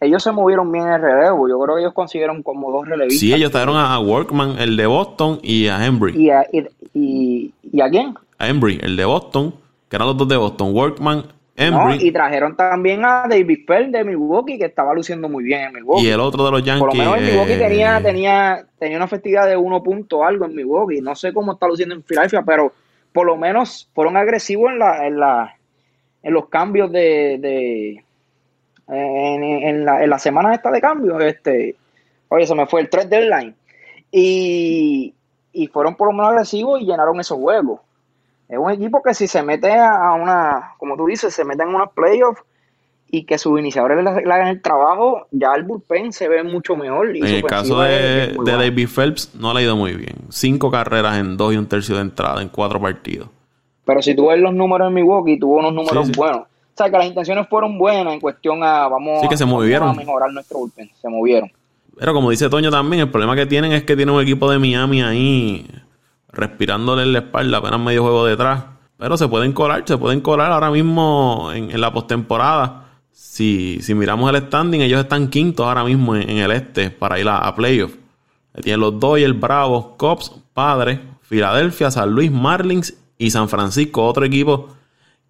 [0.00, 1.46] Ellos se movieron bien en el relevo.
[1.46, 3.20] Yo creo que ellos consiguieron como dos relevistas.
[3.20, 6.16] Sí, ellos trajeron a, a Workman, el de Boston, y a Embry.
[6.16, 8.14] ¿Y a, y, y, y a quién?
[8.38, 9.52] A Embry, el de Boston,
[9.90, 11.24] que eran los dos de Boston, Workman,
[12.00, 16.06] Y trajeron también a David Pell de Milwaukee, que estaba luciendo muy bien en Milwaukee.
[16.06, 16.80] y el otro de los Yankees.
[16.80, 20.46] Por lo menos en Milwaukee eh, tenía, tenía, tenía una efectividad de 1 punto algo
[20.46, 21.00] en Milwaukee.
[21.00, 22.72] No sé cómo está luciendo en Filadelfia, pero
[23.12, 25.56] por lo menos fueron agresivos en la, en la,
[26.22, 28.04] en los cambios de, de
[28.88, 31.20] en, en la, en la semana esta de cambio.
[31.20, 31.76] Este,
[32.28, 33.54] oye, se me fue el 3 deadline.
[34.10, 35.14] Y,
[35.52, 37.80] y fueron por lo menos agresivos y llenaron esos juegos.
[38.50, 41.68] Es un equipo que si se mete a una, como tú dices, se mete en
[41.68, 42.42] unos playoffs
[43.08, 47.14] y que sus iniciadores le, hagan el trabajo, ya el bullpen se ve mucho mejor.
[47.16, 48.52] Y En el caso de, de.
[48.52, 50.16] David Phelps, no le ha ido muy bien.
[50.30, 53.28] Cinco carreras en dos y un tercio de entrada en cuatro partidos.
[53.84, 56.18] Pero si tú ves los números en Milwaukee, tuvo unos números Sí, sí.
[56.18, 56.40] buenos.
[56.42, 59.88] O sea, que las intenciones fueron buenas en cuestión a vamos, Sí, que se movieron.
[59.90, 60.90] a mejorar nuestro bullpen.
[61.00, 61.50] Se movieron.
[61.96, 64.58] Pero como dice Toño también, el problema que tienen es que tienen un equipo de
[64.58, 65.66] Miami ahí
[66.32, 68.64] respirándole en la espalda, apenas medio juego detrás.
[68.96, 72.86] Pero se pueden colar, se pueden colar ahora mismo en, la postemporada.
[73.12, 77.28] Si, si miramos el standing, ellos están quintos ahora mismo en, el este para ir
[77.28, 77.94] a, a playoff.
[78.62, 84.68] Tienen los Dodgers, Bravos, Cubs, Padres, Filadelfia, San Luis, Marlins y San Francisco, otro equipo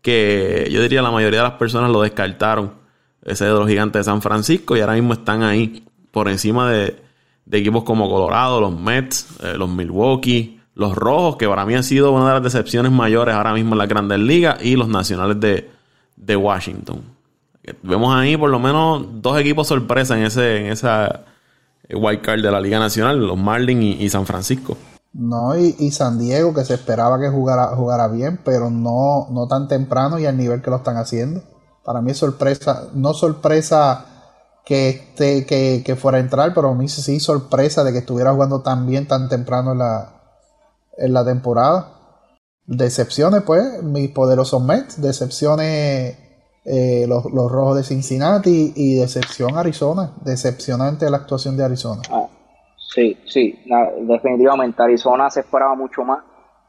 [0.03, 2.73] que yo diría la mayoría de las personas lo descartaron.
[3.23, 6.97] Ese de los gigantes de San Francisco y ahora mismo están ahí por encima de,
[7.45, 11.85] de equipos como Colorado, los Mets, eh, los Milwaukee, los Rojos, que para mí han
[11.85, 15.41] sido una de las decepciones mayores ahora mismo en las grandes ligas, y los Nacionales
[15.41, 15.71] de,
[16.17, 17.03] de Washington.
[17.83, 21.25] Vemos ahí por lo menos dos equipos sorpresa en ese en esa
[21.89, 24.77] eh, wild card de la Liga Nacional, los Marlins y, San Francisco.
[25.13, 30.19] No, y, San Diego, que se esperaba que jugara, bien, pero no, no tan temprano
[30.19, 31.43] y al nivel que lo están haciendo.
[31.85, 34.07] Para mí es sorpresa, no sorpresa
[34.65, 38.63] que, que, que fuera a entrar, pero a mí sí sorpresa de que estuviera jugando
[38.63, 40.20] tan bien tan temprano en la,
[41.01, 41.97] en la temporada.
[42.67, 46.17] Decepciones, pues, mis poderosos Mets, decepciones
[46.65, 52.03] eh, los, los rojos de Cincinnati y decepción Arizona, decepcionante la actuación de Arizona.
[52.11, 52.27] Ah,
[52.95, 53.59] sí, sí,
[54.03, 56.23] definitivamente Arizona se esperaba mucho más.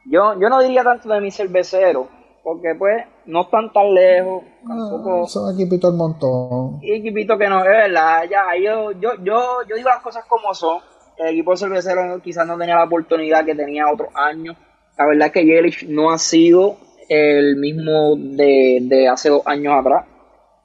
[0.09, 2.07] Yo, yo no diría tanto de mi cervecero,
[2.43, 6.79] porque pues no están tan lejos, tampoco Ah, son equipitos al montón.
[6.81, 10.51] y equipito que no, es verdad, ya, yo, yo, yo, yo digo las cosas como
[10.55, 10.79] son.
[11.21, 14.57] El equipo cervecero quizás no tenía la oportunidad que tenía otros años.
[14.97, 16.77] La verdad es que Yelich no ha sido
[17.09, 20.05] el mismo de, de hace dos años atrás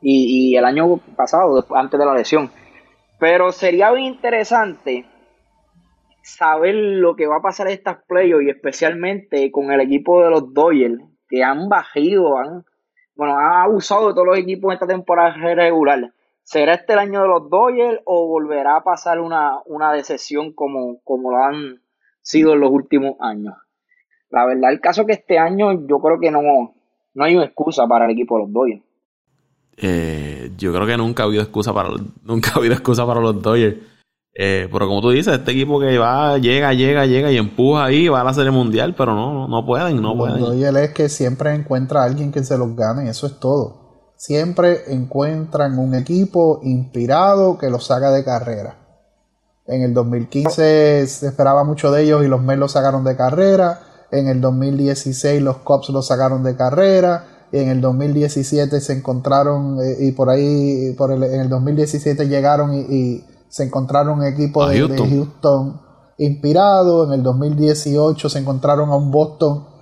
[0.01, 2.51] y, y el año pasado, antes de la lesión.
[3.19, 5.05] Pero sería interesante
[6.23, 10.31] saber lo que va a pasar en estas playoffs y especialmente con el equipo de
[10.31, 12.65] los Dodgers que han bajado, han,
[13.15, 16.13] bueno, han abusado de todos los equipos en esta temporada regular.
[16.47, 21.01] ¿Será este el año de los Dodgers o volverá a pasar una, una decepción como,
[21.03, 21.83] como lo han
[22.23, 23.55] sido en los últimos años?
[24.31, 26.41] La verdad, el caso es que este año yo creo que no,
[27.15, 28.83] no hay una excusa para el equipo de los Dodgers.
[29.77, 31.89] Eh, yo creo que nunca ha habido excusa para
[32.23, 33.79] nunca ha habido excusa para los Dodgers.
[34.33, 38.07] Eh, pero como tú dices, este equipo que va, llega, llega, llega y empuja ahí,
[38.07, 40.61] va a la serie mundial, pero no, no pueden, no pueden.
[40.61, 43.86] Y él es que siempre encuentra a alguien que se los gane, eso es todo.
[44.17, 48.77] Siempre encuentran un equipo inspirado que los saca de carrera.
[49.67, 53.81] En el 2015 se esperaba mucho de ellos y los Mets los sacaron de carrera.
[54.11, 57.25] En el 2016 los Cubs los sacaron de carrera.
[57.53, 62.75] En el 2017 se encontraron eh, y por ahí, por el, en el 2017 llegaron
[62.75, 65.81] y se encontraron un equipo de Houston.
[66.19, 67.05] inspirado.
[67.05, 69.77] En el 2018 se encontraron a un Boston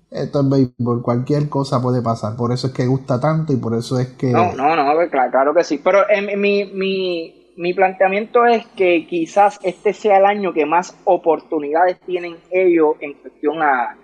[0.09, 2.37] Esto es béisbol, cualquier cosa puede pasar.
[2.37, 4.31] Por eso es que gusta tanto y por eso es que.
[4.31, 5.81] No, no, no, claro, claro que sí.
[5.83, 10.95] Pero en mi, mi, mi planteamiento es que quizás este sea el año que más
[11.03, 13.97] oportunidades tienen ellos en cuestión a,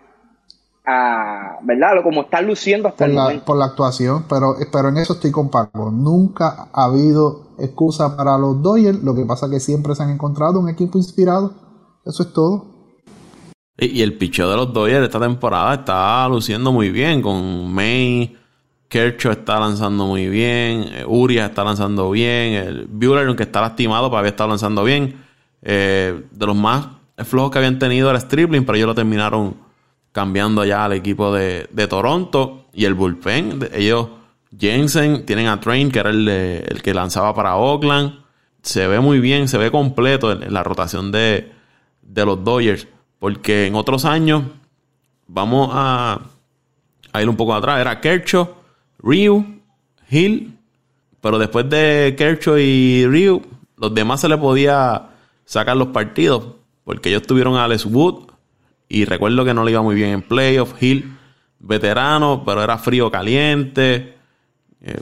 [0.90, 2.02] a ¿verdad?
[2.04, 3.46] Como están luciendo hasta por el la, momento.
[3.46, 5.92] Por la actuación, pero, pero en eso estoy con Paco.
[5.92, 10.10] Nunca ha habido excusa para los Dodgers, lo que pasa es que siempre se han
[10.10, 11.54] encontrado un equipo inspirado.
[12.06, 12.66] Eso es todo.
[13.78, 18.36] Y, el picheo de los Dodgers esta temporada está luciendo muy bien con May,
[18.90, 20.86] Kershaw está lanzando muy bien.
[20.92, 22.54] Eh, Urias está lanzando bien.
[22.54, 25.24] El Bueller, aunque está lastimado, pero había estado lanzando bien.
[25.62, 26.88] Eh, de los más
[27.26, 29.69] flojos que habían tenido era Stripling, pero ellos lo terminaron
[30.12, 32.66] cambiando ya al equipo de, Toronto.
[32.74, 34.08] Y el bullpen, ellos,
[34.58, 38.20] Jensen, tienen a Train, que era el, el, que lanzaba para Oakland.
[38.62, 41.52] Se ve muy bien, se ve completo en, la rotación de,
[42.02, 42.88] de los Dodgers.
[43.20, 44.44] Porque en otros años,
[45.30, 46.22] vamos a,
[47.22, 48.50] ir un poco atrás, era Kershaw,
[49.00, 49.62] Ryu,
[50.10, 50.58] Hill,
[51.22, 53.42] pero después de Kershaw y Ryu,
[53.78, 55.10] los demás se le podía
[55.46, 58.29] sacar los partidos, porque ellos tuvieron a Alex Wood,
[58.90, 61.18] y recuerdo que no le iba muy bien en playoff, Hill,
[61.60, 64.16] veterano, pero era frío caliente.
[64.82, 65.00] Eh,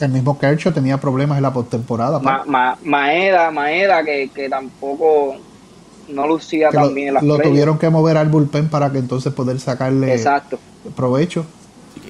[0.00, 2.18] el mismo Kershaw tenía problemas en la postemporada.
[2.20, 5.36] Maeda, Maeda, que, tampoco
[6.08, 9.60] no lucía tan bien en Lo tuvieron que mover al bullpen para que entonces poder
[9.60, 10.58] sacarle Exacto.
[10.96, 11.44] provecho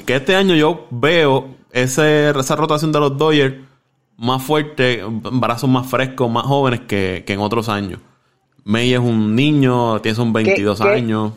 [0.05, 3.57] que este año yo veo ese, esa rotación de los Dodgers
[4.17, 8.01] más fuerte, brazos más frescos, más jóvenes que, en otros años.
[8.65, 11.33] May es un niño, tiene un 22 años.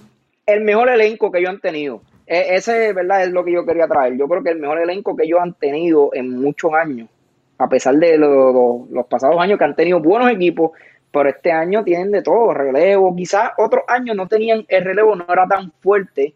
[0.46, 2.02] El mejor elenco que ellos han tenido.
[2.26, 3.24] E, ese, ¿verdad?
[3.24, 4.18] Es lo que yo quería traer.
[4.18, 7.10] Yo creo que el mejor elenco que ellos han tenido en muchos años,
[7.58, 10.72] a pesar de los pasados años que han tenido buenos equipos,
[11.12, 13.14] pero este año tienen de todo, relevo.
[13.14, 16.34] Quizás otros años no tenían, el relevo no era tan fuerte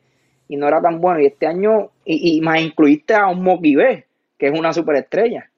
[0.50, 1.22] y no era tan bueno.
[1.22, 3.76] Y este año, y, más incluiste a un Moki
[4.38, 5.50] que es una superestrella.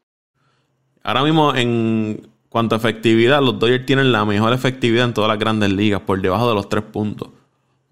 [1.02, 5.40] Ahora mismo, en cuanto a efectividad, los Dodgers tienen la mejor efectividad en todas las
[5.40, 7.30] grandes ligas, por debajo de los 3 puntos.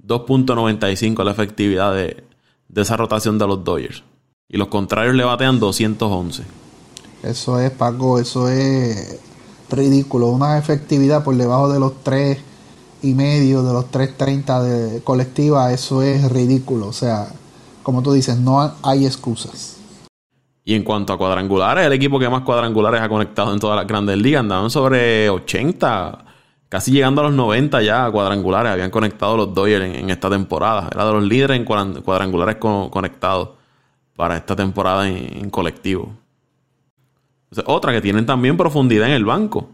[0.06, 2.24] 2.95 la efectividad de,
[2.76, 4.04] esa rotación de los Dodgers.
[4.48, 6.44] Y los contrarios le batean 211.
[7.24, 9.20] Eso es, Paco, eso es
[9.72, 10.28] ridículo.
[10.28, 12.38] Una efectividad por debajo de los 3
[13.02, 16.86] y medio de los 3.30 de colectiva, eso es ridículo.
[16.86, 17.30] O sea,
[17.82, 19.78] como tú dices, no hay excusas.
[20.64, 23.88] Y en cuanto a cuadrangulares, el equipo que más cuadrangulares ha conectado en todas las
[23.88, 26.26] grandes ligas, andaban sobre 80,
[26.70, 30.90] casi llegando a los 90 ya cuadrangulares, habían conectado los Dodgers en, esta temporada.
[30.94, 33.50] Era de los líderes en cuadrangulares conectados
[34.16, 36.14] para esta temporada en, colectivo.
[37.66, 39.68] otra que tienen también profundidad en el banco.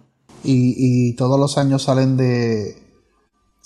[0.44, 2.87] Y todos los años salen de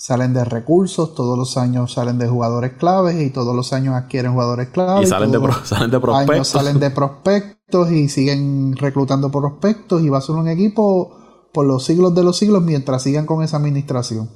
[0.02, 4.32] salen de recursos, todos los años salen de jugadores claves y todos los años adquieren
[4.32, 5.06] jugadores claves.
[5.06, 6.48] Y salen, de, salen de prospectos.
[6.48, 11.16] salen de prospectos y siguen reclutando prospectos y va a ser un equipo
[11.52, 14.28] por los siglos de los siglos mientras sigan con esa administración.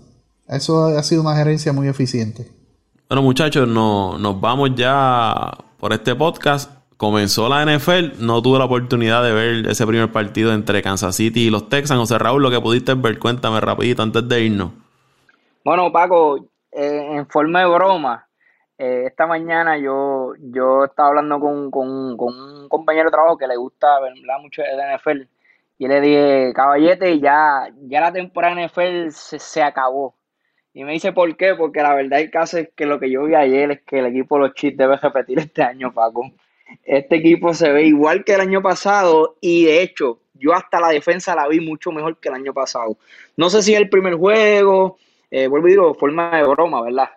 [0.47, 2.49] Eso ha sido una gerencia muy eficiente.
[3.09, 5.51] Bueno, muchachos, no, nos vamos ya
[5.81, 6.71] por este podcast.
[6.97, 11.49] Comenzó la NFL, no tuve la oportunidad de ver ese primer partido entre Kansas City
[11.49, 11.99] y los Texans.
[11.99, 14.86] José Raúl, lo que pudiste ver, cuéntame rapidito antes de irnos.
[15.67, 18.29] Bueno, Paco, eh, en forma de broma,
[18.79, 23.49] eh, esta mañana yo, yo estaba hablando con, con, con, un compañero de trabajo que
[23.49, 24.39] le gusta ¿verdad?
[24.41, 25.23] mucho de NFL
[25.79, 30.15] y le dije, caballete, ya, ya la temporada de NFL se, acabó.
[30.73, 31.57] Y me dice, ¿por qué?
[31.57, 34.07] Porque la verdad el caso es que lo que yo vi ayer es que el
[34.07, 36.31] equipo de los Chiefs debe repetir este año, Paco.
[36.85, 40.91] Este equipo se ve igual que el año pasado y de hecho, yo hasta la
[40.91, 42.97] defensa la vi mucho mejor que el año pasado.
[43.37, 44.99] No sé si es el primer juego,
[45.31, 47.11] eh, vuelvo y digo, forma de broma, ¿verdad?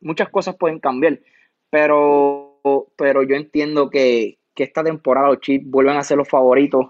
[0.00, 1.18] Muchas cosas pueden cambiar,
[1.70, 2.60] pero,
[2.96, 6.86] pero yo entiendo que, que esta temporada los Chiefs vuelven a ser los favoritos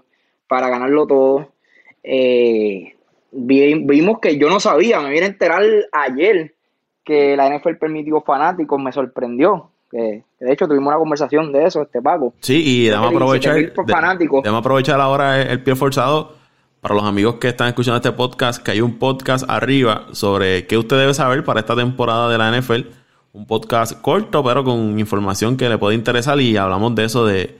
[0.47, 1.51] para ganarlo todo.
[2.03, 2.95] Eh,
[3.31, 6.55] vimos que yo no sabía, me vine a enterar ayer
[7.03, 9.71] que la NFL permitió fanáticos, me sorprendió.
[9.89, 12.33] Que, de hecho tuvimos una conversación de eso, este pago.
[12.41, 16.35] Sí, y debemos aprovechar, debemos aprovechar ahora el, pie forzado
[16.81, 20.77] para los amigos que están escuchando este podcast, que hay un podcast arriba sobre qué
[20.77, 22.81] usted debe saber para esta temporada de la NFL.
[23.33, 27.59] Un podcast corto, pero con información que le puede interesar y hablamos de eso de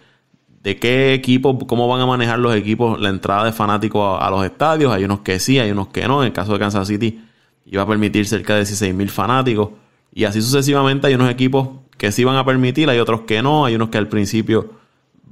[0.75, 4.91] qué equipo, cómo van a manejar los equipos la entrada de fanáticos a, los estadios.
[4.91, 6.21] Hay unos que sí, hay unos que no.
[6.21, 7.21] En el caso de Kansas City
[7.65, 9.69] iba a permitir cerca de 16.000 fanáticos.
[10.13, 13.65] Y así sucesivamente hay unos equipos que sí van a permitir, hay otros que no,
[13.65, 14.71] hay unos que al principio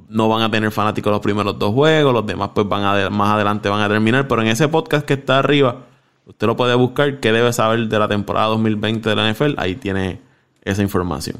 [0.09, 3.33] no van a tener fanáticos los primeros dos juegos, los demás pues van a más
[3.35, 5.83] adelante van a terminar, pero en ese podcast que está arriba,
[6.25, 9.75] usted lo puede buscar, qué debe saber de la temporada 2020 de la NFL, ahí
[9.75, 10.19] tiene
[10.63, 11.37] esa información.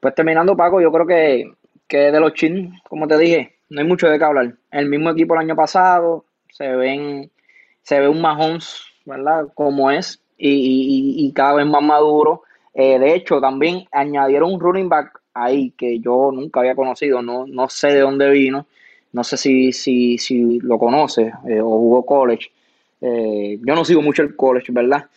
[0.00, 1.56] Pues terminando Paco, yo creo que
[1.88, 4.54] que de los Chiefs, como te dije, no hay mucho de qué hablar.
[4.70, 7.30] El mismo equipo el año pasado, se ven,
[7.82, 9.46] se ve un Mahomes, ¿verdad?
[9.54, 12.42] Como es, y, cada vez más maduro.
[12.74, 17.46] Eh, de hecho, también añadieron un running back ahí que yo nunca había conocido, no,
[17.46, 18.66] no sé de dónde vino,
[19.12, 22.50] no sé si, si, si lo conoce eh, o jugó college.
[23.00, 25.08] Eh, yo no sigo mucho el college, ¿verdad?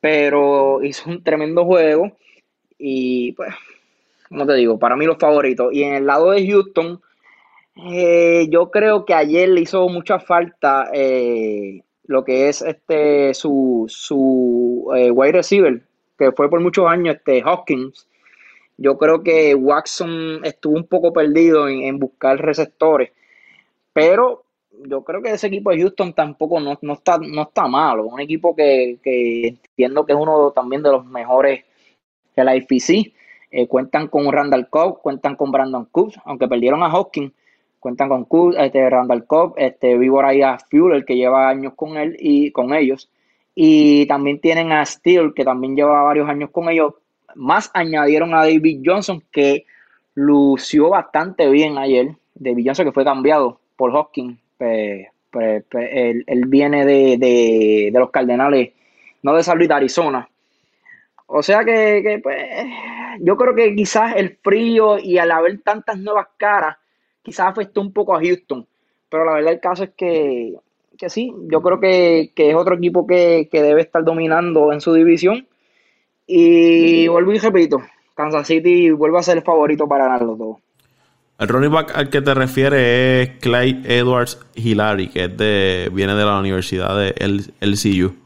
[0.00, 2.12] Pero hizo un tremendo juego
[2.78, 3.54] y pues
[4.28, 5.72] como te digo, para mí los favoritos.
[5.72, 7.00] Y en el lado de Houston,
[7.90, 10.90] eh, yo creo que ayer le hizo mucha falta
[12.04, 15.82] lo que es este su, su wide receiver,
[16.18, 18.06] que fue por muchos años este Hopkins.
[18.82, 23.12] Yo creo que Watson estuvo un poco perdido en, buscar receptores,
[23.92, 24.44] pero
[24.88, 28.06] yo creo que ese equipo de Houston tampoco no, está, no está malo.
[28.06, 31.64] Un equipo que, que entiendo que es uno también de los mejores
[32.34, 33.12] de la IFC.
[33.50, 37.32] Eh, cuentan con Randall Cobb, cuentan con Brandon Cooks, aunque perdieron a Hawkins,
[37.78, 41.98] cuentan con Cooks, este, Randall Cobb, este, vivo ahí a Fuller, que lleva años con
[41.98, 43.10] él y con ellos.
[43.54, 46.94] Y también tienen a Steele, que también lleva varios años con ellos.
[47.34, 49.66] Más añadieron a David Johnson, que
[50.14, 52.16] lució bastante bien ayer.
[52.34, 54.38] David Johnson, que fue cambiado por Hawkins.
[54.58, 58.72] Pues, pues, pues, él, viene de, los Cardenales,
[59.22, 60.28] no de San Luis, de Arizona.
[61.26, 62.36] O sea que, pues,
[63.20, 66.76] yo creo que quizás el frío y al haber tantas nuevas caras,
[67.22, 68.66] quizás afectó un poco a Houston.
[69.08, 70.54] Pero la verdad el caso es que,
[71.08, 75.46] sí, yo creo que, es otro equipo que, debe estar dominando en su división.
[76.34, 77.82] Y vuelvo y repito,
[78.14, 80.58] Kansas City vuelve a ser el favorito para ganarlo todo.
[81.38, 86.14] El running back al que te refieres es Clyde Edwards Hillary, que es de, viene
[86.14, 87.14] de la Universidad de
[87.60, 88.22] LCU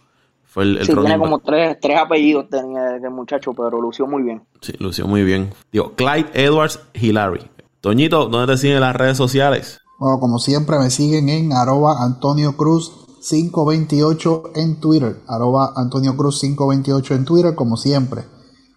[0.64, 4.42] sí, tiene como tres, apellidos tenía el muchacho, pero lució muy bien.
[4.60, 5.52] Sí, lució muy bien.
[5.70, 7.50] Digo, Clyde Edwards Hillary.
[7.80, 9.80] Toñito, ¿dónde te siguen las redes sociales?
[9.98, 15.22] Bueno, como siempre me siguen en arroba Antonio Cruz 528 en Twitter.
[15.26, 18.24] Arroba Antonio Cruz 528 en Twitter, como siempre.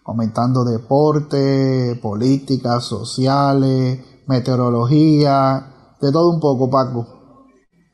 [0.02, 7.06] Comentando deporte, políticas sociales, meteorología, de todo un poco, Paco.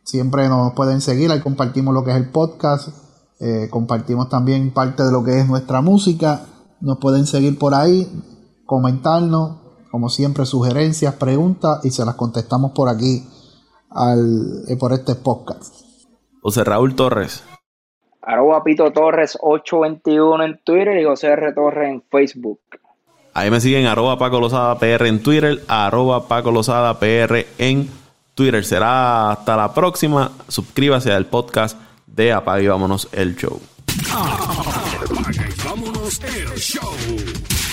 [0.05, 2.89] Siempre nos pueden seguir, ahí compartimos lo que es el podcast
[3.39, 6.47] eh, compartimos también parte de lo que es nuestra música.
[6.81, 8.11] Nos pueden seguir por ahí,
[8.65, 9.59] comentarnos,
[9.91, 13.27] como siempre, sugerencias, preguntas y se las contestamos por aquí
[13.91, 15.86] al, eh, por este podcast.
[16.47, 17.43] José Raúl Torres.
[18.23, 21.53] Arroba Pito Torres 821 en Twitter y José R.
[21.53, 22.61] Torres en Facebook.
[23.35, 27.91] Ahí me siguen arroba Paco Lozada PR en Twitter, arroba Paco Lozada PR en
[28.37, 28.65] Twitter.
[28.65, 30.31] Será hasta la próxima.
[30.47, 33.61] Suscríbase al podcast de Apaga y Vámonos el Show.
[34.15, 37.66] Apaga y vámonos el show.